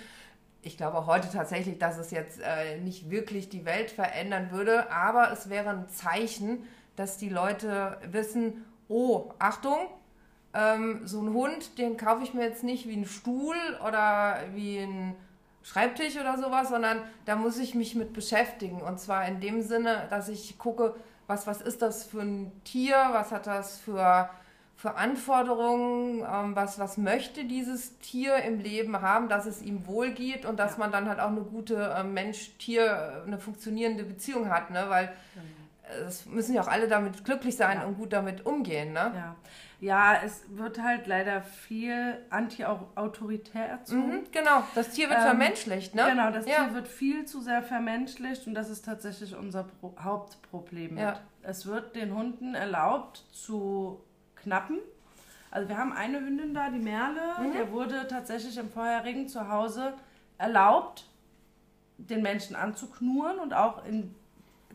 Ich 0.63 0.77
glaube 0.77 1.07
heute 1.07 1.31
tatsächlich, 1.31 1.79
dass 1.79 1.97
es 1.97 2.11
jetzt 2.11 2.41
äh, 2.41 2.79
nicht 2.79 3.09
wirklich 3.09 3.49
die 3.49 3.65
Welt 3.65 3.91
verändern 3.91 4.51
würde, 4.51 4.91
aber 4.91 5.31
es 5.33 5.49
wäre 5.49 5.71
ein 5.71 5.89
Zeichen, 5.89 6.65
dass 6.97 7.17
die 7.17 7.31
Leute 7.31 7.97
wissen, 8.11 8.67
oh, 8.89 9.31
Achtung, 9.39 9.79
ähm, 10.53 11.07
so 11.07 11.23
ein 11.23 11.33
Hund, 11.33 11.79
den 11.79 11.97
kaufe 11.97 12.25
ich 12.25 12.35
mir 12.35 12.45
jetzt 12.45 12.65
nicht 12.65 12.89
wie 12.89 12.97
ein 12.97 13.07
Stuhl 13.07 13.57
oder 13.87 14.39
wie 14.55 14.81
ein 14.81 15.15
Schreibtisch 15.63 16.17
oder 16.17 16.39
sowas, 16.39 16.71
sondern 16.71 17.03
da 17.27 17.37
muss 17.37 17.59
ich 17.59 17.75
mich 17.75 17.95
mit 17.95 18.13
beschäftigen. 18.13 18.81
Und 18.81 18.99
zwar 18.99 19.27
in 19.27 19.41
dem 19.41 19.63
Sinne, 19.63 20.07
dass 20.11 20.29
ich 20.29 20.59
gucke, 20.59 20.95
was, 21.27 21.47
was 21.47 21.61
ist 21.61 21.83
das 21.83 22.05
für 22.05 22.23
ein 22.23 22.51
Tier, 22.65 22.97
was 23.13 23.31
hat 23.31 23.47
das 23.47 23.79
für, 23.79 24.29
für 24.75 24.97
Anforderungen, 24.97 26.21
ähm, 26.21 26.57
was, 26.57 26.79
was 26.79 26.97
möchte 26.97 27.45
dieses 27.45 27.99
Tier 27.99 28.37
im 28.37 28.59
Leben 28.59 29.01
haben, 29.01 29.29
dass 29.29 29.47
es 29.47 29.63
ihm 29.63 29.87
wohl 29.87 30.11
geht 30.11 30.45
und 30.47 30.59
dass 30.59 30.73
ja. 30.73 30.79
man 30.79 30.93
dann 30.93 31.09
halt 31.09 31.21
auch 31.21 31.29
eine 31.29 31.43
gute 31.43 31.77
äh, 31.77 32.03
Mensch-Tier, 32.03 33.23
eine 33.27 33.39
funktionierende 33.39 34.05
Beziehung 34.05 34.49
hat. 34.49 34.71
Ne? 34.71 34.87
Weil 34.89 35.13
es 36.07 36.27
müssen 36.27 36.55
ja 36.55 36.63
auch 36.63 36.69
alle 36.69 36.89
damit 36.89 37.25
glücklich 37.25 37.57
sein 37.57 37.79
Ja. 37.79 37.87
und 37.87 37.97
gut 37.99 38.13
damit 38.13 38.47
umgehen, 38.47 38.93
ne? 38.93 39.13
Ja. 39.15 39.37
ja, 39.81 40.21
es 40.25 40.45
wird 40.51 40.81
halt 40.83 41.07
leider 41.07 41.43
viel 41.43 42.19
anti-autoritär 42.31 43.67
erzogen. 43.69 44.09
Mhm, 44.09 44.25
genau, 44.33 44.63
das 44.75 44.91
Tier 44.91 45.09
wird 45.09 45.19
Ähm, 45.19 45.25
vermenschlicht, 45.27 45.95
ne? 45.95 46.07
Genau, 46.11 46.31
das 46.31 46.47
ja. 46.47 46.65
Tier 46.65 46.75
wird 46.75 46.89
viel 46.89 47.25
zu 47.27 47.41
sehr 47.41 47.63
vermenschlicht 47.63 48.47
und 48.47 48.55
das 48.55 48.69
ist 48.71 48.85
tatsächlich 48.85 49.35
unser 49.37 49.65
Pro 49.65 49.95
Hauptproblem. 50.01 50.95
Mit. 50.95 51.01
Ja. 51.03 51.21
Es 51.43 51.67
wird 51.67 51.97
den 51.97 52.15
Hunden 52.15 52.55
erlaubt 52.55 53.25
zu 53.33 54.01
knappen. 54.37 54.79
Also 55.51 55.69
wir 55.69 55.77
haben 55.77 55.93
eine 55.93 56.21
Hündin 56.21 56.55
da, 56.55 56.69
die 56.71 56.79
Merle, 56.79 57.21
Mhm. 57.41 57.53
der 57.55 57.73
wurde 57.73 58.07
tatsächlich 58.09 58.57
im 58.59 58.71
vorherigen 58.71 59.27
Zuhause 59.29 59.95
erlaubt, 60.39 61.07
den 61.99 62.23
Menschen 62.23 62.57
anzuknurren 62.57 63.39
und 63.41 63.53
auch 63.53 63.85
in, 63.85 64.15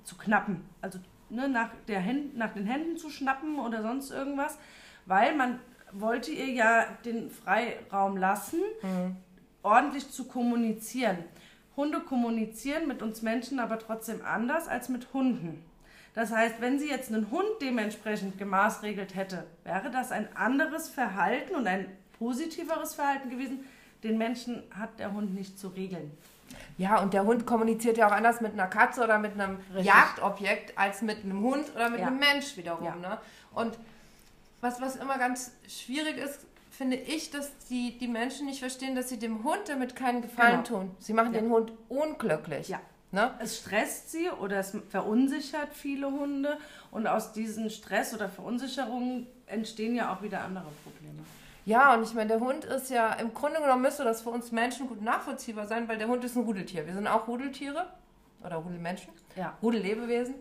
zu 0.05 0.15
knappen. 0.15 0.61
Also 0.81 0.99
ne, 1.29 1.49
nach, 1.49 1.69
der 1.87 1.99
Händ, 1.99 2.37
nach 2.37 2.53
den 2.53 2.65
Händen 2.65 2.97
zu 2.97 3.09
schnappen 3.09 3.59
oder 3.59 3.81
sonst 3.81 4.11
irgendwas, 4.11 4.57
weil 5.05 5.35
man 5.35 5.59
wollte 5.91 6.31
ihr 6.31 6.49
ja 6.49 6.85
den 7.03 7.29
Freiraum 7.29 8.17
lassen, 8.17 8.59
ordentlich 9.63 10.09
zu 10.11 10.25
kommunizieren. 10.25 11.17
Hunde 11.75 11.99
kommunizieren 11.99 12.87
mit 12.87 13.01
uns 13.01 13.21
Menschen 13.21 13.59
aber 13.59 13.79
trotzdem 13.79 14.23
anders 14.23 14.67
als 14.67 14.89
mit 14.89 15.13
Hunden. 15.13 15.63
Das 16.13 16.31
heißt, 16.31 16.61
wenn 16.61 16.79
sie 16.79 16.87
jetzt 16.87 17.11
einen 17.11 17.29
Hund 17.29 17.49
dementsprechend 17.61 18.37
gemaßregelt 18.37 19.15
hätte, 19.15 19.45
wäre 19.65 19.91
das 19.91 20.11
ein 20.13 20.33
anderes 20.35 20.87
Verhalten 20.87 21.55
und 21.55 21.67
ein 21.67 21.87
positiveres 22.17 22.93
Verhalten 22.95 23.29
gewesen. 23.29 23.65
Den 24.03 24.17
Menschen 24.17 24.63
hat 24.71 24.97
der 24.99 25.11
Hund 25.11 25.33
nicht 25.33 25.59
zu 25.59 25.67
regeln. 25.69 26.11
Ja, 26.77 26.99
und 27.01 27.13
der 27.13 27.23
Hund 27.25 27.45
kommuniziert 27.45 27.97
ja 27.97 28.07
auch 28.07 28.11
anders 28.11 28.41
mit 28.41 28.53
einer 28.53 28.67
Katze 28.67 29.03
oder 29.03 29.17
mit 29.17 29.33
einem 29.33 29.57
Richtig. 29.73 29.85
Jagdobjekt 29.85 30.77
als 30.77 31.01
mit 31.01 31.23
einem 31.23 31.41
Hund 31.41 31.73
oder 31.75 31.89
mit 31.89 31.99
Ja. 32.01 32.07
einem 32.07 32.19
Mensch 32.19 32.57
wiederum. 32.57 32.85
Ja. 32.85 32.95
Ne? 32.95 33.17
Und 33.53 33.77
was, 34.61 34.81
was 34.81 34.95
immer 34.97 35.17
ganz 35.17 35.51
schwierig 35.67 36.17
ist, 36.17 36.39
finde 36.71 36.97
ich, 36.97 37.31
dass 37.31 37.51
die, 37.69 37.97
die 37.97 38.07
Menschen 38.09 38.47
nicht 38.47 38.59
verstehen, 38.59 38.95
dass 38.95 39.07
sie 39.07 39.17
dem 39.17 39.43
Hund 39.45 39.61
damit 39.69 39.95
keinen 39.95 40.21
Gefallen 40.21 40.63
Genau. 40.63 40.79
tun. 40.81 40.95
Sie 40.99 41.13
machen 41.13 41.33
Ja. 41.33 41.39
den 41.39 41.49
Hund 41.49 41.71
unglücklich. 41.87 42.67
Ja. 42.67 42.79
Ne? 43.11 43.33
Es 43.39 43.59
stresst 43.59 44.11
sie 44.11 44.29
oder 44.29 44.57
es 44.59 44.75
verunsichert 44.89 45.69
viele 45.73 46.07
Hunde 46.11 46.57
und 46.91 47.07
aus 47.07 47.31
diesen 47.31 47.69
Stress 47.69 48.13
oder 48.13 48.27
Verunsicherungen 48.27 49.27
entstehen 49.45 49.95
ja 49.95 50.13
auch 50.13 50.21
wieder 50.21 50.41
andere 50.43 50.65
Probleme. 50.83 51.23
Ja, 51.65 51.95
und 51.95 52.03
ich 52.03 52.13
meine, 52.13 52.27
der 52.29 52.39
Hund 52.39 52.63
ist 52.63 52.89
ja, 52.91 53.13
im 53.13 53.33
Grunde 53.33 53.59
genommen 53.59 53.81
müsste 53.81 54.03
das 54.03 54.21
für 54.21 54.29
uns 54.29 54.51
Menschen 54.51 54.87
gut 54.87 55.01
nachvollziehbar 55.01 55.65
sein, 55.65 55.87
weil 55.87 55.97
der 55.97 56.07
Hund 56.07 56.23
ist 56.23 56.35
ein 56.35 56.43
Rudeltier. 56.43 56.85
Wir 56.85 56.93
sind 56.93 57.07
auch 57.07 57.27
Rudeltiere 57.27 57.87
oder 58.43 58.57
Rudelmenschen, 58.57 59.11
Ja. 59.35 59.57
Rudellebewesen. 59.63 60.35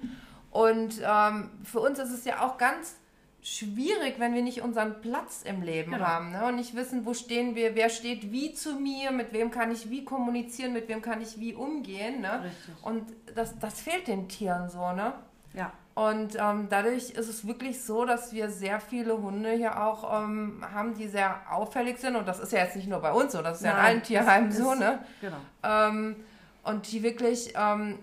Und 0.50 1.00
ähm, 1.02 1.50
für 1.64 1.80
uns 1.80 1.98
ist 1.98 2.10
es 2.10 2.24
ja 2.26 2.40
auch 2.46 2.58
ganz 2.58 2.96
schwierig, 3.42 4.14
wenn 4.18 4.34
wir 4.34 4.42
nicht 4.42 4.62
unseren 4.62 5.00
Platz 5.00 5.42
im 5.44 5.62
Leben 5.62 5.92
Genau. 5.92 6.04
haben 6.06 6.32
ne? 6.32 6.46
und 6.46 6.56
nicht 6.56 6.74
wissen, 6.76 7.04
wo 7.04 7.12
stehen 7.14 7.54
wir, 7.54 7.74
wer 7.74 7.88
steht 7.90 8.30
wie 8.32 8.54
zu 8.54 8.74
mir, 8.74 9.10
mit 9.10 9.32
wem 9.32 9.50
kann 9.50 9.70
ich 9.72 9.90
wie 9.90 10.04
kommunizieren, 10.04 10.72
mit 10.72 10.88
wem 10.88 11.02
kann 11.02 11.20
ich 11.20 11.38
wie 11.40 11.54
umgehen. 11.54 12.20
Ne? 12.22 12.44
Richtig. 12.44 12.74
Und 12.84 13.12
das, 13.34 13.58
das 13.58 13.80
fehlt 13.80 14.06
den 14.08 14.28
Tieren 14.28 14.68
so, 14.70 14.92
ne? 14.92 15.12
Ja. 15.54 15.72
Und 15.94 16.36
ähm, 16.40 16.66
dadurch 16.70 17.10
ist 17.10 17.28
es 17.28 17.46
wirklich 17.46 17.84
so, 17.84 18.04
dass 18.04 18.32
wir 18.32 18.50
sehr 18.50 18.80
viele 18.80 19.16
Hunde 19.22 19.52
hier 19.52 19.80
auch 19.80 20.24
ähm, 20.24 20.64
haben, 20.74 20.94
die 20.94 21.06
sehr 21.06 21.40
auffällig 21.50 21.98
sind. 21.98 22.16
Und 22.16 22.26
das 22.26 22.40
ist 22.40 22.52
ja 22.52 22.60
jetzt 22.64 22.74
nicht 22.74 22.88
nur 22.88 22.98
bei 23.00 23.12
uns 23.12 23.30
so, 23.32 23.42
das 23.42 23.58
ist 23.58 23.64
ja 23.64 23.70
in 23.70 23.76
Nein, 23.76 23.86
allen 23.86 24.02
Tierheimen 24.02 24.48
es 24.48 24.56
so, 24.58 24.72
ist- 24.72 24.78
ne? 24.80 24.98
Genau. 25.20 25.36
Ähm, 25.62 26.16
und 26.64 26.90
die 26.90 27.02
wirklich 27.04 27.52
ähm, 27.56 28.00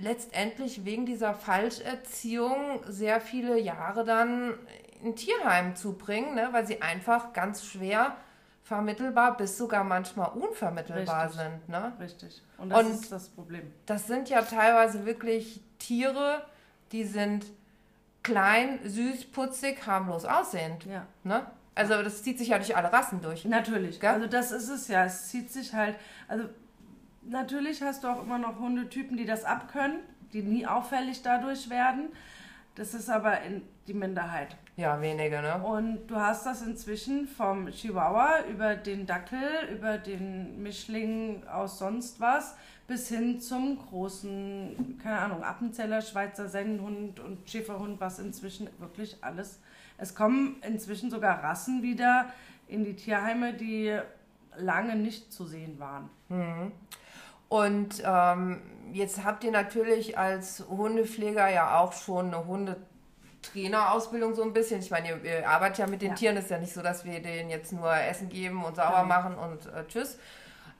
letztendlich 0.00 0.84
wegen 0.84 1.04
dieser 1.04 1.34
Falscherziehung 1.34 2.80
sehr 2.86 3.20
viele 3.20 3.58
Jahre 3.58 4.04
dann 4.04 4.54
in 5.02 5.16
Tierheim 5.16 5.74
zubringen, 5.76 6.34
ne? 6.34 6.48
weil 6.52 6.66
sie 6.66 6.80
einfach 6.82 7.32
ganz 7.32 7.64
schwer 7.64 8.14
vermittelbar 8.62 9.36
bis 9.36 9.58
sogar 9.58 9.82
manchmal 9.82 10.30
unvermittelbar 10.30 11.24
Richtig. 11.26 11.40
sind. 11.40 11.68
Ne? 11.68 11.92
Richtig. 11.98 12.42
Und 12.58 12.68
das 12.70 12.84
Und- 12.84 12.90
ist 12.92 13.10
das 13.10 13.28
Problem. 13.30 13.72
Das 13.86 14.06
sind 14.06 14.28
ja 14.28 14.42
teilweise 14.42 15.06
wirklich 15.06 15.60
Tiere, 15.78 16.42
die 16.92 17.04
sind 17.04 17.46
klein, 18.22 18.80
süß, 18.84 19.26
putzig, 19.32 19.86
harmlos 19.86 20.24
aussehend. 20.24 20.84
Ja. 20.84 21.06
Ne? 21.24 21.46
Also 21.74 22.02
das 22.02 22.22
zieht 22.22 22.38
sich 22.38 22.48
ja 22.48 22.58
durch 22.58 22.76
alle 22.76 22.92
Rassen 22.92 23.22
durch. 23.22 23.44
Natürlich. 23.44 24.00
Gell? 24.00 24.10
Also 24.10 24.26
das 24.26 24.52
ist 24.52 24.68
es 24.68 24.88
ja. 24.88 25.04
Es 25.04 25.28
zieht 25.28 25.50
sich 25.50 25.72
halt. 25.72 25.96
Also 26.28 26.44
natürlich 27.22 27.82
hast 27.82 28.04
du 28.04 28.08
auch 28.08 28.22
immer 28.22 28.38
noch 28.38 28.58
Hundetypen, 28.58 29.16
die 29.16 29.24
das 29.24 29.44
abkönnen, 29.44 30.00
die 30.32 30.42
nie 30.42 30.66
auffällig 30.66 31.22
dadurch 31.22 31.70
werden. 31.70 32.08
Das 32.74 32.94
ist 32.94 33.10
aber 33.10 33.38
die 33.86 33.94
Minderheit. 33.94 34.56
Ja, 34.76 35.00
wenige, 35.00 35.42
ne? 35.42 35.62
Und 35.62 36.06
du 36.06 36.16
hast 36.16 36.46
das 36.46 36.62
inzwischen 36.62 37.26
vom 37.26 37.66
Chihuahua 37.70 38.44
über 38.50 38.76
den 38.76 39.06
Dackel, 39.06 39.68
über 39.74 39.98
den 39.98 40.62
Mischling 40.62 41.46
aus 41.46 41.78
sonst 41.78 42.20
was, 42.20 42.56
bis 42.86 43.08
hin 43.08 43.40
zum 43.40 43.78
großen, 43.78 44.98
keine 45.02 45.18
Ahnung, 45.18 45.42
Appenzeller, 45.42 46.00
Schweizer 46.00 46.48
Sennenhund 46.48 47.20
und 47.20 47.48
Schäferhund, 47.50 48.00
was 48.00 48.18
inzwischen 48.18 48.68
wirklich 48.78 49.18
alles. 49.20 49.60
Es 49.98 50.14
kommen 50.14 50.56
inzwischen 50.66 51.10
sogar 51.10 51.42
Rassen 51.42 51.82
wieder 51.82 52.32
in 52.68 52.84
die 52.84 52.94
Tierheime, 52.96 53.52
die 53.52 53.98
lange 54.56 54.96
nicht 54.96 55.32
zu 55.32 55.44
sehen 55.44 55.78
waren. 55.78 56.08
Und 57.50 58.02
ähm, 58.06 58.62
jetzt 58.92 59.24
habt 59.24 59.44
ihr 59.44 59.50
natürlich 59.50 60.16
als 60.16 60.64
Hundepfleger 60.68 61.48
ja 61.50 61.78
auch 61.80 61.92
schon 61.92 62.28
eine 62.28 62.46
Hundetrainerausbildung 62.46 64.34
so 64.34 64.42
ein 64.42 64.52
bisschen. 64.52 64.80
Ich 64.80 64.90
meine, 64.90 65.08
ihr, 65.08 65.24
ihr 65.24 65.48
arbeitet 65.48 65.78
ja 65.78 65.86
mit 65.86 66.00
den 66.00 66.10
Ja. 66.10 66.14
Tieren. 66.14 66.36
ist 66.36 66.48
ja 66.50 66.58
nicht 66.58 66.72
so, 66.72 66.80
dass 66.80 67.04
wir 67.04 67.20
denen 67.20 67.50
jetzt 67.50 67.72
nur 67.72 67.92
Essen 67.94 68.28
geben 68.28 68.64
und 68.64 68.76
sauber 68.76 68.98
Ja. 68.98 69.02
machen 69.04 69.34
und 69.36 69.66
äh, 69.66 69.84
tschüss. 69.88 70.18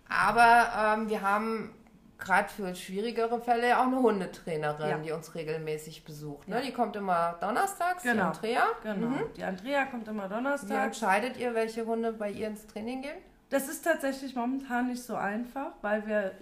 Aber 0.08 0.94
ähm, 0.96 1.08
wir 1.08 1.22
haben 1.22 1.74
gerade 2.18 2.48
für 2.48 2.74
schwierigere 2.74 3.40
Fälle 3.40 3.78
auch 3.78 3.86
eine 3.86 3.96
Hundetrainerin, 4.00 4.90
Ja. 4.90 4.98
die 4.98 5.10
uns 5.10 5.34
regelmäßig 5.34 6.04
besucht. 6.04 6.46
Ne? 6.48 6.56
Ja. 6.56 6.62
Die 6.62 6.72
kommt 6.72 6.94
immer 6.96 7.36
donnerstags, 7.40 8.02
die 8.02 8.08
Genau. 8.10 8.26
Andrea. 8.26 8.62
Genau. 8.82 9.06
Mhm. 9.08 9.24
Die 9.36 9.42
Andrea 9.44 9.86
kommt 9.86 10.06
immer 10.06 10.26
Wie 10.30 10.34
Donnerstag. 10.34 10.84
entscheidet 10.86 11.36
ihr, 11.36 11.54
welche 11.54 11.84
Hunde 11.86 12.12
bei 12.12 12.30
ihr 12.30 12.46
ins 12.48 12.66
Training 12.66 13.02
gehen? 13.02 13.16
Das 13.48 13.68
ist 13.68 13.82
tatsächlich 13.84 14.36
momentan 14.36 14.86
nicht 14.88 15.02
so 15.02 15.16
einfach, 15.16 15.72
weil 15.82 16.06
wir 16.06 16.32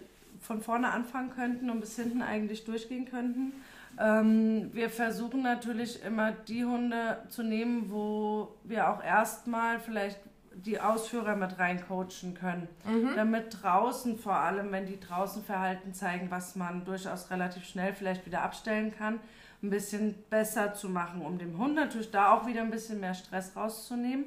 von 0.41 0.61
vorne 0.61 0.91
anfangen 0.91 1.31
könnten 1.31 1.71
und 1.71 1.81
bis 1.81 1.97
hinten 1.97 2.23
eigentlich 2.23 2.65
durchgehen 2.65 3.07
könnten. 3.07 3.53
Ähm, 3.99 4.71
wir 4.73 4.91
versuchen 4.91 5.43
natürlich 5.43 6.03
immer 6.05 6.33
die 6.33 6.65
Hunde 6.65 7.19
zu 7.29 7.43
nehmen, 7.43 7.91
wo 7.91 8.55
wir 8.65 8.91
auch 8.91 9.03
erstmal 9.03 9.81
vielleicht 9.81 10.19
die 10.55 10.81
Ausführer 10.81 11.37
mit 11.37 11.59
reincoachen 11.59 12.35
können. 12.35 12.69
Damit 13.17 13.63
draußen 13.63 14.19
vor 14.19 14.35
allem, 14.35 14.73
wenn 14.73 14.87
die 14.87 14.99
draußen 14.99 15.45
Verhalten 15.45 15.95
zeigen, 15.95 16.31
was 16.31 16.57
man 16.57 16.85
durchaus 16.85 17.31
relativ 17.31 17.65
schnell 17.65 17.95
vielleicht 17.95 18.27
wieder 18.27 18.43
abstellen 18.43 18.93
kann, 18.97 19.21
ein 19.63 19.71
bisschen 19.71 20.15
besser 20.31 20.75
zu 20.75 20.89
machen, 20.89 21.23
um 21.23 21.39
dem 21.39 21.59
Hund 21.59 21.75
natürlich 21.75 22.11
da 22.11 22.33
auch 22.33 22.47
wieder 22.47 22.63
ein 22.63 22.71
bisschen 22.71 23.01
mehr 23.01 23.15
Stress 23.15 23.57
rauszunehmen. 23.57 24.27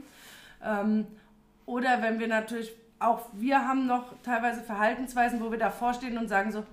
Ähm, 0.64 1.08
oder 1.66 2.02
wenn 2.02 2.20
wir 2.20 2.28
natürlich, 2.28 2.74
auch 3.02 3.28
wir 3.34 3.68
haben 3.68 3.88
noch 3.88 4.14
teilweise 4.24 4.62
Verhaltensweisen, 4.62 5.42
wo 5.42 5.52
wir 5.52 5.58
davor 5.58 5.94
stehen 5.94 6.18
und 6.18 6.28
sagen 6.28 6.52
so, 6.52 6.64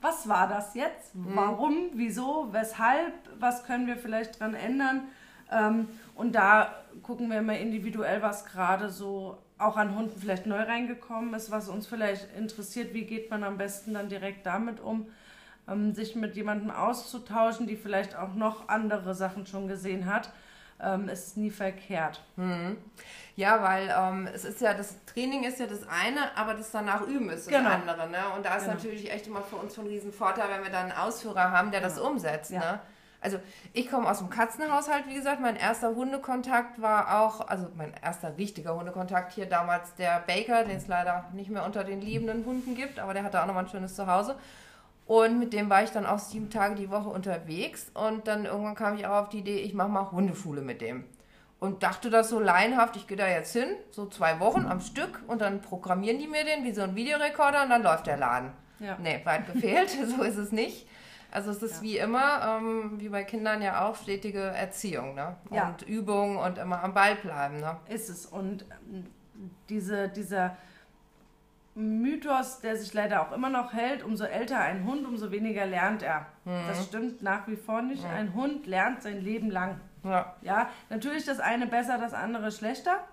was 0.00 0.28
war 0.28 0.48
das 0.48 0.74
jetzt? 0.74 1.10
Warum? 1.34 1.90
Wieso? 1.94 2.48
Weshalb? 2.52 3.14
Was 3.38 3.64
können 3.64 3.86
wir 3.86 3.96
vielleicht 3.96 4.38
dran 4.38 4.54
ändern? 4.54 5.02
Ähm, 5.50 5.88
und 6.14 6.34
da 6.34 6.72
gucken 7.02 7.30
wir 7.30 7.38
immer 7.38 7.56
individuell, 7.58 8.22
was 8.22 8.44
gerade 8.44 8.90
so 8.90 9.38
auch 9.58 9.76
an 9.76 9.96
Hunden 9.96 10.20
vielleicht 10.20 10.46
neu 10.46 10.60
reingekommen 10.60 11.34
ist, 11.34 11.50
was 11.50 11.68
uns 11.68 11.86
vielleicht 11.86 12.32
interessiert. 12.36 12.94
Wie 12.94 13.04
geht 13.04 13.30
man 13.30 13.42
am 13.42 13.58
besten 13.58 13.94
dann 13.94 14.08
direkt 14.08 14.46
damit 14.46 14.80
um? 14.80 15.08
Ähm, 15.68 15.94
sich 15.94 16.14
mit 16.14 16.36
jemandem 16.36 16.70
auszutauschen, 16.70 17.66
die 17.66 17.76
vielleicht 17.76 18.16
auch 18.16 18.34
noch 18.34 18.68
andere 18.68 19.14
Sachen 19.14 19.46
schon 19.46 19.66
gesehen 19.66 20.06
hat, 20.06 20.30
ähm, 20.82 21.08
ist 21.08 21.36
nie 21.36 21.50
verkehrt. 21.50 22.22
Ja, 23.36 23.62
weil 23.62 23.94
ähm, 23.96 24.28
es 24.32 24.44
ist 24.44 24.60
ja, 24.60 24.74
das 24.74 24.96
Training 25.06 25.44
ist 25.44 25.60
ja 25.60 25.66
das 25.66 25.80
eine, 25.88 26.36
aber 26.36 26.54
das 26.54 26.70
danach 26.70 27.02
üben 27.02 27.30
ist 27.30 27.46
das 27.46 27.54
Genau. 27.54 27.70
andere. 27.70 28.08
Ne? 28.08 28.18
Und 28.36 28.44
da 28.44 28.56
ist 28.56 28.64
Genau. 28.64 28.74
natürlich 28.74 29.10
echt 29.12 29.26
immer 29.26 29.42
für 29.42 29.56
uns 29.56 29.74
von 29.74 29.86
riesen 29.86 30.12
Vorteil, 30.12 30.48
wenn 30.50 30.62
wir 30.64 30.70
dann 30.70 30.90
einen 30.90 30.98
Ausführer 30.98 31.50
haben, 31.52 31.70
der 31.70 31.80
das 31.80 31.98
umsetzt. 31.98 32.50
Ja. 32.50 32.58
Ne? 32.60 32.80
Also 33.20 33.40
ich 33.72 33.90
komme 33.90 34.08
aus 34.08 34.18
dem 34.18 34.30
Katzenhaushalt, 34.30 35.08
wie 35.08 35.14
gesagt, 35.14 35.40
mein 35.40 35.56
erster 35.56 35.94
Hundekontakt 35.94 36.80
war 36.80 37.20
auch, 37.20 37.48
also 37.48 37.68
mein 37.76 37.92
erster 38.00 38.36
richtiger 38.38 38.76
Hundekontakt 38.76 39.32
hier 39.32 39.46
damals 39.46 39.94
der 39.96 40.20
Baker, 40.26 40.62
den 40.64 40.76
es 40.76 40.86
leider 40.86 41.24
nicht 41.32 41.50
mehr 41.50 41.64
unter 41.64 41.82
den 41.82 42.00
liebenden 42.00 42.44
Hunden 42.44 42.76
gibt, 42.76 43.00
aber 43.00 43.14
der 43.14 43.24
hatte 43.24 43.42
auch 43.42 43.46
nochmal 43.46 43.64
ein 43.64 43.70
schönes 43.70 43.96
Zuhause. 43.96 44.36
Und 45.08 45.38
mit 45.38 45.54
dem 45.54 45.70
war 45.70 45.82
ich 45.82 45.90
dann 45.90 46.04
auch 46.04 46.18
sieben 46.18 46.50
Tage 46.50 46.74
die 46.74 46.90
Woche 46.90 47.08
unterwegs 47.08 47.90
und 47.94 48.28
dann 48.28 48.44
irgendwann 48.44 48.74
kam 48.74 48.94
ich 48.94 49.06
auch 49.06 49.22
auf 49.22 49.28
die 49.30 49.38
Idee, 49.38 49.56
ich 49.56 49.72
mache 49.72 49.88
mal 49.88 50.10
Hundeschule 50.12 50.60
mit 50.60 50.82
dem. 50.82 51.04
Und 51.60 51.82
dachte 51.82 52.10
das 52.10 52.28
so 52.28 52.38
laienhaft, 52.38 52.94
ich 52.94 53.06
gehe 53.06 53.16
da 53.16 53.26
jetzt 53.26 53.54
hin, 53.54 53.68
so 53.90 54.06
zwei 54.06 54.38
Wochen 54.38 54.66
am 54.66 54.82
Stück 54.82 55.22
und 55.26 55.40
dann 55.40 55.62
programmieren 55.62 56.18
die 56.18 56.28
mir 56.28 56.44
den 56.44 56.62
wie 56.62 56.72
so 56.72 56.82
ein 56.82 56.94
Videorekorder 56.94 57.62
und 57.62 57.70
dann 57.70 57.82
läuft 57.82 58.06
der 58.06 58.18
Laden. 58.18 58.52
Ja. 58.80 58.98
Nee, 59.02 59.22
weit 59.24 59.50
gefehlt, 59.50 59.88
so 60.16 60.22
ist 60.22 60.36
es 60.36 60.52
nicht. 60.52 60.86
Also 61.30 61.52
es 61.52 61.62
ist 61.62 61.76
ja. 61.76 61.82
wie 61.82 61.96
immer, 61.96 62.58
ähm, 62.60 63.00
wie 63.00 63.08
bei 63.08 63.24
Kindern 63.24 63.62
ja 63.62 63.88
auch, 63.88 63.96
stetige 63.96 64.42
Erziehung, 64.42 65.14
ne? 65.14 65.36
Ja. 65.50 65.68
Und 65.68 65.82
Übung 65.88 66.36
und 66.36 66.58
immer 66.58 66.84
am 66.84 66.92
Ball 66.92 67.16
bleiben, 67.16 67.60
ne? 67.60 67.78
Ist 67.88 68.10
es. 68.10 68.26
Und 68.26 68.66
ähm, 68.84 69.06
diese, 69.70 70.10
dieser 70.10 70.54
Mythos, 71.78 72.58
der 72.58 72.76
sich 72.76 72.92
leider 72.92 73.22
auch 73.22 73.30
immer 73.30 73.50
noch 73.50 73.72
hält, 73.72 74.02
umso 74.02 74.24
älter 74.24 74.58
ein 74.58 74.84
Hund, 74.84 75.06
umso 75.06 75.30
weniger 75.30 75.64
lernt 75.64 76.02
er. 76.02 76.26
Mhm. 76.44 76.66
Das 76.66 76.84
stimmt 76.84 77.22
nach 77.22 77.46
wie 77.46 77.54
vor 77.54 77.82
nicht. 77.82 78.02
Mhm. 78.02 78.10
Ein 78.10 78.34
Hund 78.34 78.66
lernt 78.66 79.02
sein 79.02 79.20
Leben 79.22 79.48
lang. 79.48 79.80
Ja. 80.02 80.34
ja, 80.42 80.70
natürlich 80.90 81.24
das 81.24 81.38
eine 81.38 81.66
besser, 81.66 81.98
das 81.98 82.14
andere 82.14 82.50
schlechter, 82.50 83.04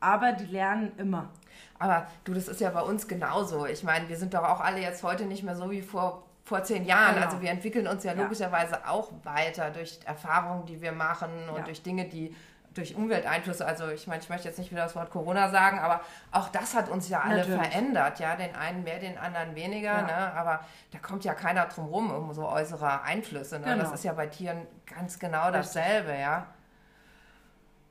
aber 0.00 0.32
die 0.32 0.44
lernen 0.44 0.92
immer. 0.98 1.30
Aber 1.78 2.06
du, 2.24 2.34
das 2.34 2.48
ist 2.48 2.60
ja 2.60 2.70
bei 2.70 2.82
uns 2.82 3.08
genauso. 3.08 3.66
Ich 3.66 3.82
meine, 3.82 4.08
wir 4.08 4.16
sind 4.16 4.34
doch 4.34 4.44
auch 4.44 4.60
alle 4.60 4.80
jetzt 4.80 5.02
heute 5.02 5.24
nicht 5.24 5.42
mehr 5.42 5.56
so 5.56 5.70
wie 5.70 5.82
vor, 5.82 6.26
vor 6.44 6.62
zehn 6.64 6.84
Jahren. 6.84 7.14
Genau. 7.14 7.26
Also 7.26 7.40
wir 7.40 7.50
entwickeln 7.50 7.86
uns 7.86 8.04
ja, 8.04 8.12
ja, 8.12 8.22
logischerweise 8.22 8.86
auch 8.86 9.10
weiter 9.24 9.70
durch 9.70 10.00
Erfahrungen, 10.04 10.66
die 10.66 10.82
wir 10.82 10.92
machen 10.92 11.30
und 11.48 11.58
ja. 11.58 11.64
durch 11.64 11.82
Dinge, 11.82 12.06
die 12.06 12.34
durch 12.76 12.94
Umwelteinflüsse, 12.94 13.66
also 13.66 13.88
ich 13.88 14.06
meine, 14.06 14.22
ich 14.22 14.28
möchte 14.28 14.46
jetzt 14.48 14.58
nicht 14.58 14.70
wieder 14.70 14.82
das 14.82 14.94
Wort 14.94 15.10
Corona 15.10 15.50
sagen, 15.50 15.78
aber 15.78 16.00
auch 16.30 16.48
das 16.48 16.74
hat 16.74 16.88
uns 16.88 17.08
ja 17.08 17.20
alle 17.20 17.38
Natürlich. 17.38 17.60
verändert, 17.60 18.20
ja, 18.20 18.36
den 18.36 18.54
einen 18.54 18.84
mehr, 18.84 18.98
den 18.98 19.18
anderen 19.18 19.54
weniger, 19.54 19.92
ja. 19.92 20.02
ne? 20.02 20.32
aber 20.34 20.60
da 20.92 20.98
kommt 20.98 21.24
ja 21.24 21.34
keiner 21.34 21.66
drum 21.66 21.86
rum, 21.86 22.10
um 22.10 22.32
so 22.32 22.48
äußere 22.48 23.02
Einflüsse, 23.02 23.58
ne? 23.58 23.66
Genau. 23.66 23.82
das 23.82 23.92
ist 23.92 24.04
ja 24.04 24.12
bei 24.12 24.26
Tieren 24.26 24.66
ganz 24.86 25.18
genau 25.18 25.50
dasselbe, 25.50 26.14
ja. 26.16 26.46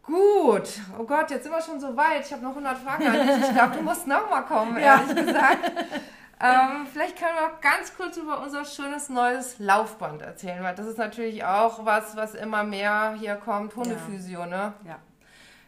Gut, 0.04 0.70
oh 1.00 1.04
Gott, 1.04 1.32
jetzt 1.32 1.44
sind 1.44 1.52
wir 1.52 1.62
schon 1.64 1.80
so 1.80 1.98
weit. 1.98 2.24
Ich 2.24 2.32
habe 2.32 2.44
noch 2.44 2.52
100 2.52 2.78
Fragen 2.78 3.08
an 3.08 3.28
dich. 3.28 3.48
Ich 3.48 3.54
glaube, 3.56 3.76
du 3.76 3.82
musst 3.82 4.06
nochmal 4.06 4.46
kommen, 4.46 4.78
ja. 4.78 5.02
ehrlich 5.02 5.16
gesagt. 5.16 5.72
Ähm, 6.40 6.86
vielleicht 6.92 7.18
können 7.18 7.34
wir 7.36 7.46
auch 7.48 7.62
ganz 7.62 7.96
kurz 7.96 8.18
über 8.18 8.42
unser 8.42 8.66
schönes 8.66 9.10
neues 9.10 9.58
Laufband 9.60 10.22
erzählen, 10.22 10.62
weil 10.64 10.76
das 10.76 10.86
ist 10.86 10.98
natürlich 10.98 11.46
auch 11.46 11.86
was, 11.86 12.16
was 12.18 12.36
immer 12.36 12.64
mehr 12.64 13.16
hier 13.18 13.36
kommt. 13.36 13.76
Hundephysio, 13.76 14.42
ja. 14.42 14.46
ne? 14.46 14.74
Ja. 14.86 15.00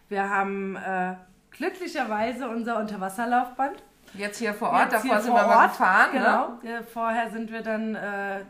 Wir 0.10 0.30
haben 0.30 0.76
äh, 0.76 1.16
glücklicherweise 1.52 2.50
unser 2.50 2.78
Unterwasserlaufband. 2.80 3.84
Jetzt 4.14 4.40
hier 4.40 4.54
vor 4.54 4.70
Ort, 4.70 4.92
Jetzt 4.92 5.06
davor 5.06 5.22
sind 5.22 5.34
wir 5.34 5.42
Ort, 5.42 5.48
mal 5.48 5.68
gefahren. 5.68 6.14
Ne? 6.14 6.20
Genau. 6.20 6.48
Ne? 6.64 6.84
Vorher 6.84 7.30
sind 7.30 7.52
wir 7.52 7.62
dann 7.62 7.96
äh, 7.96 8.46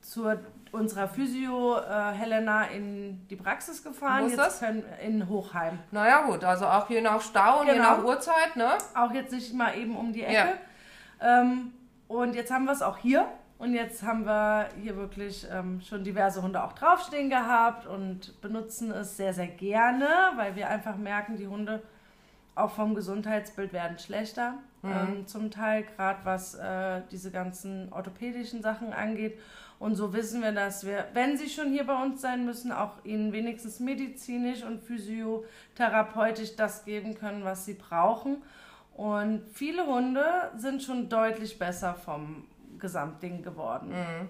zur 0.00 0.38
unserer 0.72 1.08
Physio 1.08 1.78
äh, 1.78 2.12
Helena 2.12 2.64
in 2.64 3.26
die 3.28 3.36
Praxis 3.36 3.82
gefahren. 3.82 4.22
Wo 4.22 4.26
ist 4.26 4.32
jetzt 4.32 4.46
das? 4.46 4.60
Können, 4.60 4.84
in 5.02 5.28
Hochheim. 5.28 5.78
Naja 5.92 6.22
gut, 6.22 6.44
also 6.44 6.66
auch 6.66 6.90
je 6.90 7.00
nach 7.00 7.20
Stau 7.20 7.60
und 7.60 7.66
genau. 7.66 7.76
je 7.76 7.80
nach 7.80 8.04
Uhrzeit, 8.04 8.56
ne? 8.56 8.72
Auch 8.94 9.12
jetzt 9.12 9.32
nicht 9.32 9.54
mal 9.54 9.76
eben 9.76 9.96
um 9.96 10.12
die 10.12 10.24
Ecke. 10.24 10.34
Ja. 10.34 10.48
Ähm, 11.20 11.72
und 12.08 12.34
jetzt 12.34 12.52
haben 12.52 12.64
wir 12.64 12.72
es 12.72 12.82
auch 12.82 12.98
hier. 12.98 13.26
Und 13.58 13.72
jetzt 13.72 14.02
haben 14.02 14.26
wir 14.26 14.68
hier 14.82 14.96
wirklich 14.96 15.46
ähm, 15.50 15.80
schon 15.80 16.04
diverse 16.04 16.42
Hunde 16.42 16.62
auch 16.62 16.72
draufstehen 16.72 17.30
gehabt 17.30 17.86
und 17.86 18.40
benutzen 18.42 18.90
es 18.90 19.16
sehr, 19.16 19.32
sehr 19.32 19.46
gerne, 19.46 20.08
weil 20.36 20.56
wir 20.56 20.68
einfach 20.68 20.96
merken, 20.96 21.36
die 21.36 21.46
Hunde 21.46 21.82
auch 22.56 22.70
vom 22.70 22.94
Gesundheitsbild 22.94 23.72
werden 23.72 23.98
schlechter. 23.98 24.54
Mhm. 24.82 24.90
Ähm, 24.90 25.26
zum 25.26 25.50
Teil 25.50 25.84
gerade 25.84 26.20
was 26.24 26.54
äh, 26.54 27.02
diese 27.10 27.30
ganzen 27.30 27.92
orthopädischen 27.92 28.62
Sachen 28.62 28.92
angeht. 28.92 29.38
Und 29.78 29.96
so 29.96 30.12
wissen 30.12 30.42
wir, 30.42 30.52
dass 30.52 30.86
wir, 30.86 31.06
wenn 31.14 31.36
sie 31.36 31.48
schon 31.48 31.70
hier 31.72 31.84
bei 31.84 32.00
uns 32.00 32.20
sein 32.20 32.44
müssen, 32.44 32.70
auch 32.70 33.04
ihnen 33.04 33.32
wenigstens 33.32 33.80
medizinisch 33.80 34.62
und 34.62 34.82
physiotherapeutisch 34.82 36.56
das 36.56 36.84
geben 36.84 37.14
können, 37.14 37.44
was 37.44 37.64
sie 37.64 37.74
brauchen. 37.74 38.42
Und 38.94 39.42
viele 39.52 39.86
Hunde 39.86 40.24
sind 40.56 40.82
schon 40.82 41.08
deutlich 41.08 41.58
besser 41.58 41.94
vom 41.94 42.44
Gesamtding 42.78 43.42
geworden. 43.42 43.90
Mhm. 43.90 44.28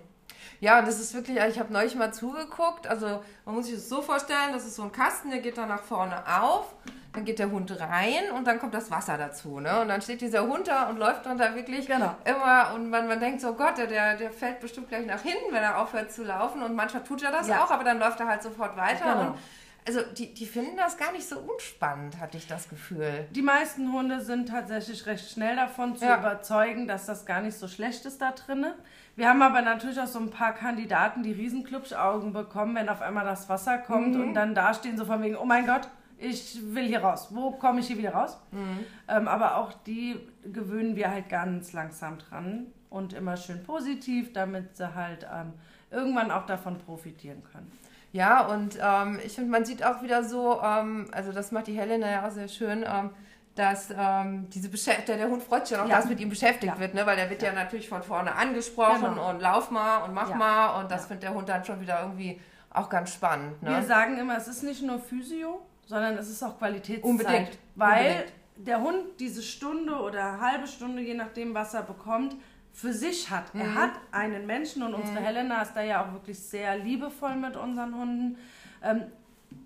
Ja, 0.60 0.82
das 0.82 1.00
ist 1.00 1.14
wirklich, 1.14 1.38
ich 1.38 1.58
habe 1.58 1.72
neulich 1.72 1.94
mal 1.94 2.12
zugeguckt. 2.12 2.86
Also 2.86 3.22
man 3.44 3.54
muss 3.54 3.66
sich 3.66 3.74
das 3.74 3.88
so 3.88 4.00
vorstellen, 4.02 4.52
das 4.52 4.64
ist 4.64 4.76
so 4.76 4.82
ein 4.82 4.92
Kasten, 4.92 5.30
der 5.30 5.40
geht 5.40 5.58
dann 5.58 5.68
nach 5.68 5.82
vorne 5.82 6.22
auf 6.40 6.74
dann 7.14 7.24
geht 7.24 7.38
der 7.38 7.50
Hund 7.50 7.70
rein 7.80 8.32
und 8.36 8.46
dann 8.46 8.58
kommt 8.58 8.74
das 8.74 8.90
Wasser 8.90 9.16
dazu. 9.16 9.60
Ne? 9.60 9.80
Und 9.80 9.88
dann 9.88 10.02
steht 10.02 10.20
dieser 10.20 10.42
Hund 10.42 10.66
da 10.66 10.88
und 10.88 10.98
läuft 10.98 11.24
dann 11.26 11.38
da 11.38 11.54
wirklich 11.54 11.86
genau. 11.86 12.16
immer 12.24 12.72
und 12.74 12.90
man, 12.90 13.06
man 13.06 13.20
denkt 13.20 13.40
so, 13.40 13.54
Gott, 13.54 13.78
der, 13.78 14.16
der 14.16 14.32
fällt 14.32 14.60
bestimmt 14.60 14.88
gleich 14.88 15.06
nach 15.06 15.22
hinten, 15.22 15.52
wenn 15.52 15.62
er 15.62 15.80
aufhört 15.80 16.12
zu 16.12 16.24
laufen. 16.24 16.62
Und 16.62 16.74
manchmal 16.74 17.04
tut 17.04 17.22
er 17.22 17.30
das 17.30 17.46
ja. 17.46 17.62
auch, 17.62 17.70
aber 17.70 17.84
dann 17.84 18.00
läuft 18.00 18.18
er 18.18 18.26
halt 18.26 18.42
sofort 18.42 18.76
weiter. 18.76 19.04
Genau. 19.04 19.20
Und 19.28 19.38
also 19.86 20.00
die, 20.16 20.32
die 20.32 20.46
finden 20.46 20.76
das 20.76 20.96
gar 20.96 21.12
nicht 21.12 21.28
so 21.28 21.38
unspannend, 21.38 22.18
hatte 22.18 22.38
ich 22.38 22.46
das 22.46 22.68
Gefühl. 22.68 23.26
Die 23.30 23.42
meisten 23.42 23.92
Hunde 23.92 24.20
sind 24.20 24.48
tatsächlich 24.48 25.04
recht 25.06 25.30
schnell 25.30 25.56
davon 25.56 25.96
zu 25.96 26.06
ja. 26.06 26.18
überzeugen, 26.18 26.88
dass 26.88 27.06
das 27.06 27.26
gar 27.26 27.42
nicht 27.42 27.56
so 27.56 27.68
schlecht 27.68 28.06
ist 28.06 28.20
da 28.20 28.32
drinnen. 28.32 28.72
Wir 29.16 29.28
haben 29.28 29.42
aber 29.42 29.62
natürlich 29.62 30.00
auch 30.00 30.06
so 30.06 30.18
ein 30.18 30.30
paar 30.30 30.54
Kandidaten, 30.54 31.22
die 31.22 31.32
Riesenklubschaugen 31.32 32.32
bekommen, 32.32 32.74
wenn 32.74 32.88
auf 32.88 33.02
einmal 33.02 33.24
das 33.24 33.48
Wasser 33.48 33.78
kommt 33.78 34.14
mhm. 34.14 34.22
und 34.22 34.34
dann 34.34 34.54
da 34.54 34.72
stehen 34.72 34.96
so 34.96 35.04
von 35.04 35.22
wegen, 35.22 35.36
oh 35.36 35.44
mein 35.44 35.66
Gott, 35.66 35.88
ich 36.16 36.58
will 36.74 36.86
hier 36.86 37.02
raus. 37.02 37.28
Wo 37.30 37.50
komme 37.50 37.80
ich 37.80 37.88
hier 37.88 37.98
wieder 37.98 38.14
raus? 38.14 38.38
Mhm. 38.52 38.84
Ähm, 39.08 39.28
aber 39.28 39.56
auch 39.58 39.72
die 39.86 40.18
gewöhnen 40.44 40.96
wir 40.96 41.10
halt 41.10 41.28
ganz 41.28 41.72
langsam 41.72 42.18
dran 42.18 42.66
und 42.88 43.12
immer 43.12 43.36
schön 43.36 43.62
positiv, 43.64 44.32
damit 44.32 44.76
sie 44.76 44.94
halt 44.94 45.26
ähm, 45.32 45.52
irgendwann 45.90 46.30
auch 46.30 46.46
davon 46.46 46.78
profitieren 46.78 47.42
können. 47.52 47.70
Ja, 48.14 48.46
und 48.46 48.78
ähm, 48.80 49.18
ich 49.26 49.34
finde, 49.34 49.50
man 49.50 49.64
sieht 49.64 49.84
auch 49.84 50.00
wieder 50.00 50.22
so, 50.22 50.60
ähm, 50.62 51.08
also 51.10 51.32
das 51.32 51.50
macht 51.50 51.66
die 51.66 51.76
Helena 51.76 52.08
ja 52.08 52.24
auch 52.24 52.30
sehr 52.30 52.46
schön, 52.46 52.84
ähm, 52.86 53.10
dass 53.56 53.88
ähm, 53.90 54.48
diese 54.50 54.68
Beschäft 54.68 55.08
der, 55.08 55.16
der 55.16 55.28
Hund 55.28 55.42
freut 55.42 55.66
sich 55.66 55.76
auch, 55.76 55.88
ja. 55.88 55.96
dass 55.96 56.08
mit 56.08 56.20
ihm 56.20 56.28
beschäftigt 56.28 56.72
ja. 56.72 56.78
wird, 56.78 56.94
ne? 56.94 57.04
weil 57.06 57.16
der 57.16 57.28
wird 57.28 57.42
ja. 57.42 57.48
ja 57.48 57.54
natürlich 57.56 57.88
von 57.88 58.04
vorne 58.04 58.32
angesprochen 58.36 59.02
genau. 59.02 59.30
und 59.30 59.40
lauf 59.40 59.72
mal 59.72 60.04
und 60.04 60.14
mach 60.14 60.32
mal 60.32 60.80
und 60.80 60.92
das 60.92 61.06
findet 61.06 61.24
der 61.24 61.34
Hund 61.34 61.48
dann 61.48 61.64
schon 61.64 61.80
wieder 61.80 62.02
irgendwie 62.02 62.40
auch 62.70 62.88
ganz 62.88 63.12
spannend. 63.12 63.60
Ne? 63.64 63.70
Wir 63.70 63.82
sagen 63.82 64.16
immer, 64.16 64.36
es 64.36 64.46
ist 64.46 64.62
nicht 64.62 64.82
nur 64.82 65.00
Physio, 65.00 65.66
sondern 65.86 66.16
es 66.16 66.30
ist 66.30 66.40
auch 66.44 66.56
Qualitätszeit. 66.56 67.04
Unbedingt. 67.04 67.58
Weil 67.74 68.10
Unbedingt. 68.10 68.32
der 68.58 68.80
Hund 68.80 68.98
diese 69.18 69.42
Stunde 69.42 69.92
oder 69.92 70.40
halbe 70.40 70.68
Stunde, 70.68 71.02
je 71.02 71.14
nachdem, 71.14 71.52
was 71.52 71.74
er 71.74 71.82
bekommt, 71.82 72.36
für 72.74 72.92
sich 72.92 73.30
hat. 73.30 73.54
Mhm. 73.54 73.60
Er 73.60 73.74
hat 73.74 73.92
einen 74.10 74.46
Menschen 74.46 74.82
und 74.82 74.94
unsere 74.94 75.20
mhm. 75.20 75.24
Helena 75.24 75.62
ist 75.62 75.72
da 75.74 75.80
ja 75.80 76.04
auch 76.04 76.12
wirklich 76.12 76.38
sehr 76.38 76.76
liebevoll 76.76 77.36
mit 77.36 77.56
unseren 77.56 77.94
Hunden. 77.94 78.36
Ähm, 78.82 79.04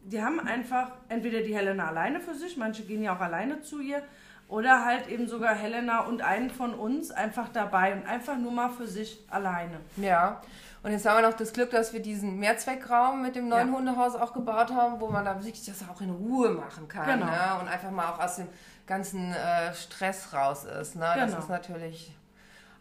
die 0.05 0.23
haben 0.23 0.39
einfach 0.41 0.93
entweder 1.09 1.41
die 1.41 1.57
Helena 1.57 1.89
alleine 1.89 2.21
für 2.21 2.35
sich, 2.35 2.57
manche 2.59 2.83
gehen 2.83 3.03
ja 3.03 3.17
auch 3.17 3.21
alleine 3.21 3.63
zu 3.63 3.81
ihr, 3.81 4.03
oder 4.49 4.85
halt 4.85 5.09
eben 5.09 5.27
sogar 5.27 5.55
Helena 5.55 6.01
und 6.01 6.23
einen 6.23 6.51
von 6.51 6.75
uns 6.75 7.11
einfach 7.11 7.49
dabei 7.49 7.95
und 7.95 8.07
einfach 8.07 8.37
nur 8.37 8.53
mal 8.53 8.71
für 8.71 8.87
sich 8.87 9.25
alleine. 9.31 9.81
Ja. 9.97 10.41
Und 10.83 10.93
jetzt 10.93 11.07
haben 11.07 11.23
wir 11.23 11.29
noch 11.29 11.37
das 11.37 11.53
Glück, 11.53 11.71
dass 11.71 11.93
wir 11.93 12.01
diesen 12.01 12.39
Mehrzweckraum 12.39 13.21
mit 13.21 13.37
dem 13.37 13.49
neuen 13.49 13.69
ja. 13.69 13.75
Hundehaus 13.75 14.15
auch 14.15 14.33
gebaut 14.33 14.71
haben, 14.71 15.01
wo 15.01 15.09
man 15.09 15.25
da 15.25 15.35
wirklich 15.35 15.65
das 15.67 15.87
auch 15.89 16.01
in 16.01 16.11
Ruhe 16.11 16.51
machen 16.51 16.89
kann. 16.89 17.07
Genau. 17.07 17.27
Ne? 17.27 17.61
Und 17.61 17.69
einfach 17.69 17.91
mal 17.91 18.11
auch 18.11 18.21
aus 18.21 18.37
dem 18.37 18.49
ganzen 18.87 19.33
äh, 19.33 19.75
Stress 19.75 20.33
raus 20.33 20.65
ist. 20.65 20.95
Ne? 20.95 21.11
Genau. 21.15 21.27
Das 21.27 21.39
ist 21.45 21.49
natürlich 21.51 22.15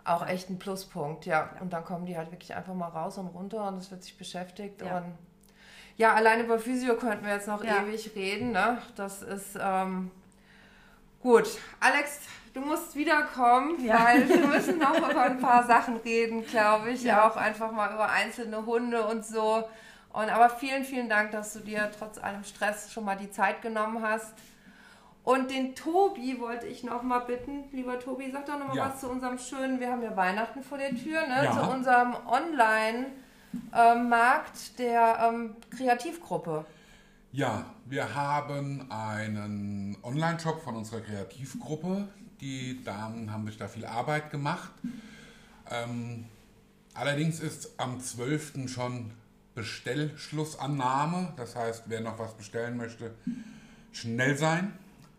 auch 0.07 0.25
echt 0.27 0.49
ein 0.49 0.59
Pluspunkt, 0.59 1.25
ja. 1.25 1.49
ja. 1.53 1.61
Und 1.61 1.73
dann 1.73 1.83
kommen 1.83 2.05
die 2.05 2.17
halt 2.17 2.31
wirklich 2.31 2.55
einfach 2.55 2.73
mal 2.73 2.87
raus 2.87 3.17
und 3.17 3.27
runter 3.27 3.67
und 3.67 3.77
es 3.77 3.91
wird 3.91 4.03
sich 4.03 4.17
beschäftigt. 4.17 4.81
Ja. 4.81 4.97
Und 4.97 5.17
ja, 5.97 6.13
allein 6.13 6.43
über 6.45 6.59
Physio 6.59 6.95
könnten 6.95 7.25
wir 7.25 7.33
jetzt 7.33 7.47
noch 7.47 7.63
ja. 7.63 7.83
ewig 7.83 8.11
reden. 8.15 8.51
Ne? 8.51 8.77
Das 8.95 9.23
ist 9.23 9.57
ähm, 9.59 10.11
gut. 11.21 11.49
Alex, 11.79 12.21
du 12.53 12.61
musst 12.61 12.95
wiederkommen, 12.95 13.83
ja. 13.83 14.03
weil 14.03 14.29
wir 14.29 14.47
müssen 14.47 14.77
noch 14.77 14.97
über 14.97 15.23
ein 15.23 15.39
paar 15.39 15.65
Sachen 15.65 15.97
reden, 15.97 16.45
glaube 16.45 16.91
ich. 16.91 17.03
Ja. 17.03 17.27
Auch 17.27 17.35
einfach 17.35 17.71
mal 17.71 17.93
über 17.93 18.09
einzelne 18.09 18.65
Hunde 18.65 19.05
und 19.05 19.25
so. 19.25 19.63
Und 20.13 20.29
aber 20.29 20.49
vielen, 20.49 20.83
vielen 20.83 21.09
Dank, 21.09 21.31
dass 21.31 21.53
du 21.53 21.59
dir 21.59 21.91
trotz 21.97 22.17
allem 22.17 22.43
Stress 22.43 22.93
schon 22.93 23.03
mal 23.03 23.17
die 23.17 23.31
Zeit 23.31 23.61
genommen 23.61 24.01
hast. 24.03 24.33
Und 25.27 25.51
den 25.51 25.75
Tobi 25.75 26.39
wollte 26.39 26.65
ich 26.67 26.85
noch 26.85 27.03
mal 27.03 27.19
bitten. 27.19 27.65
Lieber 27.73 27.99
Tobi, 27.99 28.31
sag 28.31 28.45
doch 28.45 28.57
noch 28.57 28.69
mal 28.69 28.77
ja. 28.77 28.85
was 28.85 29.01
zu 29.01 29.09
unserem 29.09 29.37
schönen, 29.37 29.81
wir 29.81 29.91
haben 29.91 30.01
ja 30.01 30.15
Weihnachten 30.15 30.63
vor 30.63 30.77
der 30.77 30.91
Tür, 30.91 31.27
ne? 31.27 31.43
Ja. 31.43 31.51
zu 31.51 31.69
unserem 31.69 32.15
Online-Markt 32.25 34.79
der 34.79 35.27
ähm, 35.27 35.57
Kreativgruppe. 35.69 36.63
Ja, 37.33 37.65
wir 37.83 38.15
haben 38.15 38.89
einen 38.89 39.97
Online-Shop 40.01 40.63
von 40.63 40.77
unserer 40.77 41.01
Kreativgruppe, 41.01 42.07
die 42.39 42.81
Damen 42.85 43.29
haben 43.29 43.45
sich 43.47 43.57
da 43.57 43.67
viel 43.67 43.85
Arbeit 43.85 44.31
gemacht. 44.31 44.71
Ähm, 45.69 46.23
allerdings 46.93 47.41
ist 47.41 47.77
am 47.77 47.99
12. 47.99 48.69
schon 48.69 49.11
Bestellschlussannahme. 49.55 51.33
Das 51.35 51.57
heißt, 51.57 51.83
wer 51.87 51.99
noch 51.99 52.17
was 52.17 52.33
bestellen 52.35 52.77
möchte, 52.77 53.13
schnell 53.91 54.37
sein. 54.37 54.71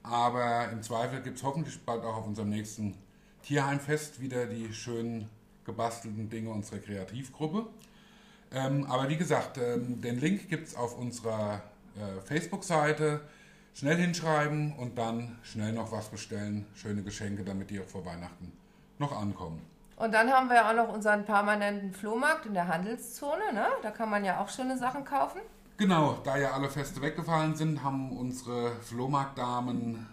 Aber 0.08 0.70
im 0.70 0.82
Zweifel 0.82 1.20
gibt 1.20 1.36
es 1.38 1.44
hoffentlich 1.44 1.84
bald 1.84 2.02
auch 2.04 2.16
auf 2.16 2.26
unserem 2.26 2.48
nächsten 2.48 2.96
Tierheimfest 3.42 4.20
wieder 4.20 4.46
die 4.46 4.72
schönen 4.72 5.28
gebastelten 5.64 6.30
Dinge 6.30 6.50
unserer 6.50 6.78
Kreativgruppe. 6.78 7.66
Ähm, 8.50 8.86
aber 8.86 9.08
wie 9.08 9.16
gesagt, 9.16 9.58
ähm, 9.58 10.00
den 10.00 10.18
Link 10.18 10.48
gibt 10.48 10.68
es 10.68 10.74
auf 10.74 10.96
unserer 10.96 11.62
äh, 11.96 12.20
Facebook-Seite 12.24 13.20
schnell 13.74 13.96
hinschreiben 13.96 14.74
und 14.76 14.96
dann 14.96 15.38
schnell 15.42 15.72
noch 15.72 15.92
was 15.92 16.08
bestellen. 16.08 16.66
Schöne 16.74 17.02
Geschenke, 17.02 17.44
damit 17.44 17.70
die 17.70 17.80
auch 17.80 17.86
vor 17.86 18.06
Weihnachten 18.06 18.52
noch 18.98 19.12
ankommen. 19.12 19.60
Und 19.96 20.14
dann 20.14 20.30
haben 20.32 20.48
wir 20.48 20.68
auch 20.68 20.74
noch 20.74 20.92
unseren 20.92 21.24
permanenten 21.24 21.92
Flohmarkt 21.92 22.46
in 22.46 22.54
der 22.54 22.68
Handelszone. 22.68 23.52
Ne? 23.52 23.66
Da 23.82 23.90
kann 23.90 24.08
man 24.08 24.24
ja 24.24 24.40
auch 24.40 24.48
schöne 24.48 24.78
Sachen 24.78 25.04
kaufen. 25.04 25.40
Genau, 25.78 26.18
da 26.24 26.36
ja 26.36 26.54
alle 26.54 26.68
Feste 26.68 27.00
weggefallen 27.02 27.54
sind, 27.54 27.84
haben 27.84 28.10
unsere 28.10 28.72
Flohmarktdamen 28.80 30.08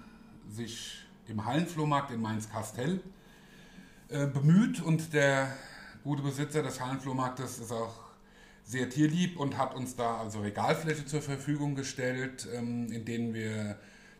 sich 0.47 1.03
im 1.27 1.43
Hallenflohmarkt 1.43 2.11
in 2.11 2.21
Mainz-Kastell 2.21 2.99
äh, 4.09 4.27
bemüht 4.27 4.79
und 4.79 5.11
der 5.11 5.47
gute 6.03 6.21
Besitzer 6.21 6.61
des 6.61 6.79
Hallenflohmarktes 6.79 7.57
ist 7.57 7.71
auch 7.71 7.95
sehr 8.63 8.91
tierlieb 8.91 9.39
und 9.39 9.57
hat 9.57 9.73
uns 9.73 9.95
da 9.95 10.19
also 10.19 10.41
Regalfläche 10.41 11.07
zur 11.07 11.23
Verfügung 11.23 11.73
gestellt, 11.73 12.47
ähm, 12.53 12.91
in 12.91 13.03
denen 13.03 13.33
wir 13.33 13.79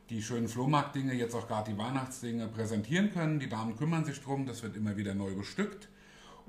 die 0.10 0.24
schönen 0.24 0.48
Flohmarktdinge, 0.48 1.14
jetzt 1.14 1.36
auch 1.36 1.48
gerade 1.48 1.72
die 1.72 1.78
Weihnachtsdinge 1.78 2.48
präsentieren 2.48 3.14
können. 3.14 3.40
Die 3.40 3.50
Damen 3.50 3.78
kümmern 3.78 4.04
sich 4.04 4.20
drum, 4.20 4.48
das 4.48 4.64
wird 4.64 4.76
immer 4.76 4.98
wieder 4.98 5.14
neu 5.14 5.36
bestückt 5.36 5.90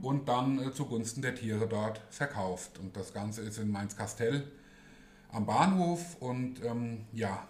und 0.01 0.27
dann 0.27 0.59
äh, 0.59 0.73
zugunsten 0.73 1.21
der 1.21 1.35
Tiere 1.35 1.69
dort 1.69 2.01
verkauft. 2.09 2.79
Und 2.79 2.97
das 2.97 3.13
Ganze 3.13 3.43
ist 3.43 3.59
in 3.59 3.71
Mainz-Kastell 3.71 4.51
am 5.33 5.47
Bahnhof 5.47 6.17
und 6.21 6.65
ähm, 6.65 7.05
ja, 7.13 7.47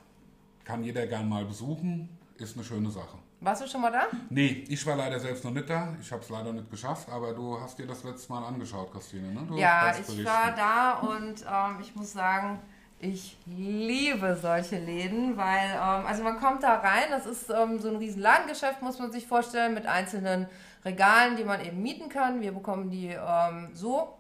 kann 0.65 0.83
jeder 0.83 1.07
gern 1.07 1.29
mal 1.29 1.45
besuchen, 1.45 2.09
ist 2.39 2.57
eine 2.57 2.65
schöne 2.65 2.91
Sache. 2.91 3.19
Warst 3.41 3.63
du 3.63 3.69
schon 3.69 3.83
mal 3.83 3.93
da? 3.93 4.07
Nee, 4.31 4.65
ich 4.69 4.85
war 4.87 4.97
leider 4.97 5.21
selbst 5.21 5.45
noch 5.45 5.53
nicht 5.53 5.69
da. 5.69 5.95
Ich 6.01 6.11
habe 6.11 6.23
es 6.23 6.31
leider 6.31 6.53
nicht 6.53 6.71
geschafft, 6.71 7.09
aber 7.11 7.33
du 7.35 7.61
hast 7.61 7.79
dir 7.79 7.87
das 7.87 8.03
letzte 8.03 8.33
Mal 8.33 8.45
angeschaut, 8.45 8.91
Christine, 8.93 9.31
ne? 9.33 9.45
Du 9.47 9.57
ja, 9.57 9.95
ich 9.97 10.25
war 10.25 10.53
da 10.53 10.95
und 11.01 11.45
ähm, 11.49 11.79
ich 11.81 11.95
muss 11.95 12.13
sagen, 12.13 12.59
ich 12.99 13.37
liebe 13.45 14.37
solche 14.41 14.79
Läden, 14.79 15.37
weil, 15.37 15.71
ähm, 15.75 16.07
also 16.07 16.23
man 16.23 16.41
kommt 16.41 16.63
da 16.63 16.77
rein, 16.77 17.05
das 17.11 17.27
ist 17.27 17.51
ähm, 17.51 17.79
so 17.79 17.91
ein 17.91 17.97
riesen 17.97 18.23
Ladengeschäft, 18.23 18.81
muss 18.81 18.99
man 18.99 19.13
sich 19.13 19.27
vorstellen, 19.27 19.75
mit 19.75 19.87
einzelnen 19.87 20.49
Regalen, 20.85 21.37
die 21.37 21.45
man 21.45 21.63
eben 21.63 21.83
mieten 21.83 22.09
kann. 22.09 22.41
Wir 22.41 22.53
bekommen 22.53 22.91
die 22.91 23.09
ähm, 23.09 23.69
so 23.75 24.15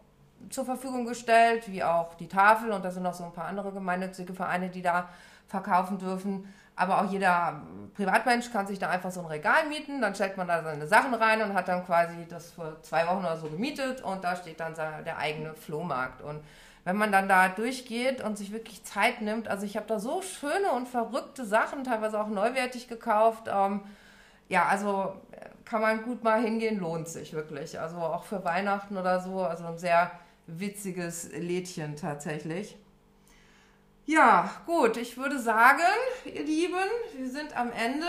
zur 0.51 0.65
Verfügung 0.65 1.07
gestellt, 1.07 1.71
wie 1.71 1.83
auch 1.83 2.15
die 2.15 2.29
Tafel 2.29 2.73
und 2.73 2.85
da 2.85 2.91
sind 2.91 3.03
noch 3.03 3.15
so 3.15 3.25
ein 3.25 3.33
paar 3.33 3.47
andere 3.47 3.73
gemeinnützige 3.73 4.35
Vereine, 4.35 4.69
die 4.69 4.83
da 4.83 5.09
verkaufen 5.49 5.99
dürfen. 5.99 6.53
Aber 6.77 7.01
auch 7.01 7.11
jeder 7.11 7.63
Privatmensch 7.95 8.53
kann 8.53 8.67
sich 8.67 8.79
da 8.79 8.91
einfach 8.91 9.11
so 9.11 9.21
ein 9.21 9.27
Regal 9.27 9.67
mieten, 9.69 10.03
dann 10.03 10.15
stellt 10.15 10.37
man 10.37 10.47
da 10.47 10.63
seine 10.63 10.87
Sachen 10.87 11.15
rein 11.15 11.41
und 11.41 11.55
hat 11.55 11.69
dann 11.69 11.85
quasi 11.87 12.27
das 12.29 12.53
vor 12.53 12.83
zwei 12.83 13.07
Wochen 13.07 13.21
oder 13.21 13.39
so 13.39 13.49
gemietet 13.49 14.03
und 14.03 14.23
da 14.23 14.37
steht 14.37 14.61
dann 14.61 14.75
der 14.75 15.17
eigene 15.17 15.55
Flohmarkt. 15.55 16.21
Und 16.21 16.43
wenn 16.85 16.97
man 16.97 17.11
dann 17.11 17.29
da 17.29 17.49
durchgeht 17.49 18.23
und 18.23 18.37
sich 18.37 18.53
wirklich 18.53 18.85
Zeit 18.85 19.23
nimmt, 19.23 19.49
also 19.49 19.65
ich 19.65 19.77
habe 19.77 19.87
da 19.87 19.99
so 19.99 20.21
schöne 20.21 20.71
und 20.73 20.87
verrückte 20.87 21.47
Sachen, 21.47 21.83
teilweise 21.83 22.21
auch 22.21 22.29
neuwertig 22.29 22.89
gekauft. 22.89 23.49
Ähm, 23.49 23.81
ja, 24.49 24.67
also 24.67 25.15
kann 25.65 25.81
man 25.81 26.05
gut 26.05 26.23
mal 26.23 26.41
hingehen, 26.41 26.79
lohnt 26.79 27.09
sich 27.09 27.33
wirklich. 27.33 27.81
Also 27.81 27.97
auch 27.97 28.25
für 28.25 28.45
Weihnachten 28.45 28.97
oder 28.97 29.21
so, 29.21 29.43
also 29.43 29.67
ein 29.67 29.79
sehr 29.79 30.11
witziges 30.47 31.31
Lädchen 31.33 31.97
tatsächlich. 31.97 32.77
Ja, 34.05 34.51
gut, 34.67 34.97
ich 34.97 35.17
würde 35.17 35.39
sagen, 35.39 35.83
ihr 36.25 36.45
Lieben, 36.45 36.75
wir 37.17 37.29
sind 37.29 37.57
am 37.57 37.73
Ende. 37.73 38.07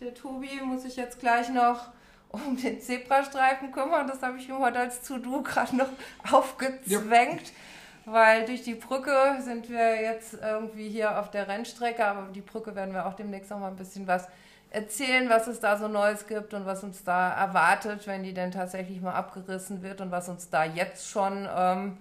Der 0.00 0.14
Tobi 0.14 0.60
muss 0.64 0.82
sich 0.82 0.96
jetzt 0.96 1.20
gleich 1.20 1.48
noch 1.50 1.90
um 2.30 2.56
den 2.56 2.80
Zebrastreifen 2.80 3.70
kümmern. 3.70 4.08
Das 4.08 4.22
habe 4.22 4.38
ich 4.38 4.48
ihm 4.48 4.58
heute 4.58 4.78
als 4.78 5.02
To-Do 5.02 5.42
gerade 5.42 5.76
noch 5.76 5.88
aufgezwängt. 6.30 7.42
Ja. 7.42 8.12
Weil 8.12 8.46
durch 8.46 8.62
die 8.62 8.74
Brücke 8.74 9.38
sind 9.40 9.68
wir 9.68 10.00
jetzt 10.00 10.34
irgendwie 10.34 10.88
hier 10.88 11.20
auf 11.20 11.30
der 11.30 11.46
Rennstrecke, 11.46 12.04
aber 12.04 12.32
die 12.32 12.40
Brücke 12.40 12.74
werden 12.74 12.94
wir 12.94 13.06
auch 13.06 13.14
demnächst 13.14 13.50
noch 13.50 13.60
mal 13.60 13.68
ein 13.68 13.76
bisschen 13.76 14.06
was 14.06 14.26
erzählen, 14.70 15.28
was 15.28 15.48
es 15.48 15.60
da 15.60 15.76
so 15.76 15.88
Neues 15.88 16.26
gibt 16.26 16.54
und 16.54 16.64
was 16.64 16.84
uns 16.84 17.04
da 17.04 17.32
erwartet, 17.32 18.06
wenn 18.06 18.22
die 18.22 18.34
denn 18.34 18.52
tatsächlich 18.52 19.00
mal 19.00 19.14
abgerissen 19.14 19.82
wird 19.82 20.00
und 20.00 20.10
was 20.10 20.28
uns 20.28 20.48
da 20.48 20.64
jetzt 20.64 21.10
schon 21.10 21.48
ähm, 21.54 21.98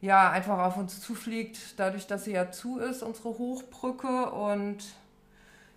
ja, 0.00 0.30
einfach 0.30 0.58
auf 0.58 0.76
uns 0.76 1.00
zufliegt, 1.00 1.58
dadurch, 1.78 2.06
dass 2.06 2.24
sie 2.24 2.32
ja 2.32 2.50
zu 2.52 2.78
ist, 2.78 3.02
unsere 3.02 3.30
Hochbrücke. 3.30 4.30
Und 4.30 4.84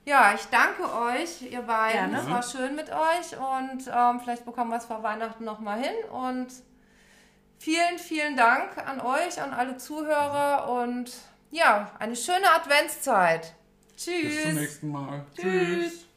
ja, 0.05 0.33
ich 0.35 0.45
danke 0.51 0.83
euch, 0.93 1.41
ihr 1.49 1.61
beiden. 1.61 2.13
Es 2.13 2.29
war 2.29 2.43
schön 2.43 2.75
mit 2.75 2.89
euch 2.89 3.37
und 3.37 3.87
ähm, 3.87 4.19
vielleicht 4.19 4.45
bekommen 4.45 4.71
wir 4.71 4.77
es 4.77 4.85
vor 4.85 5.03
Weihnachten 5.03 5.45
nochmal 5.45 5.81
hin. 5.81 5.95
Und 6.11 6.47
vielen, 7.57 7.97
vielen 7.97 8.35
Dank 8.35 8.77
an 8.77 8.99
euch, 8.99 9.41
an 9.41 9.53
alle 9.53 9.77
Zuhörer 9.77 10.69
und 10.69 11.11
ja, 11.51 11.91
eine 11.97 12.15
schöne 12.15 12.53
Adventszeit. 12.55 13.53
Tschüss. 13.95 14.21
Bis 14.21 14.43
zum 14.43 14.53
nächsten 14.55 14.91
Mal. 14.91 15.25
Tschüss. 15.35 15.91
Tschüss. 15.91 16.08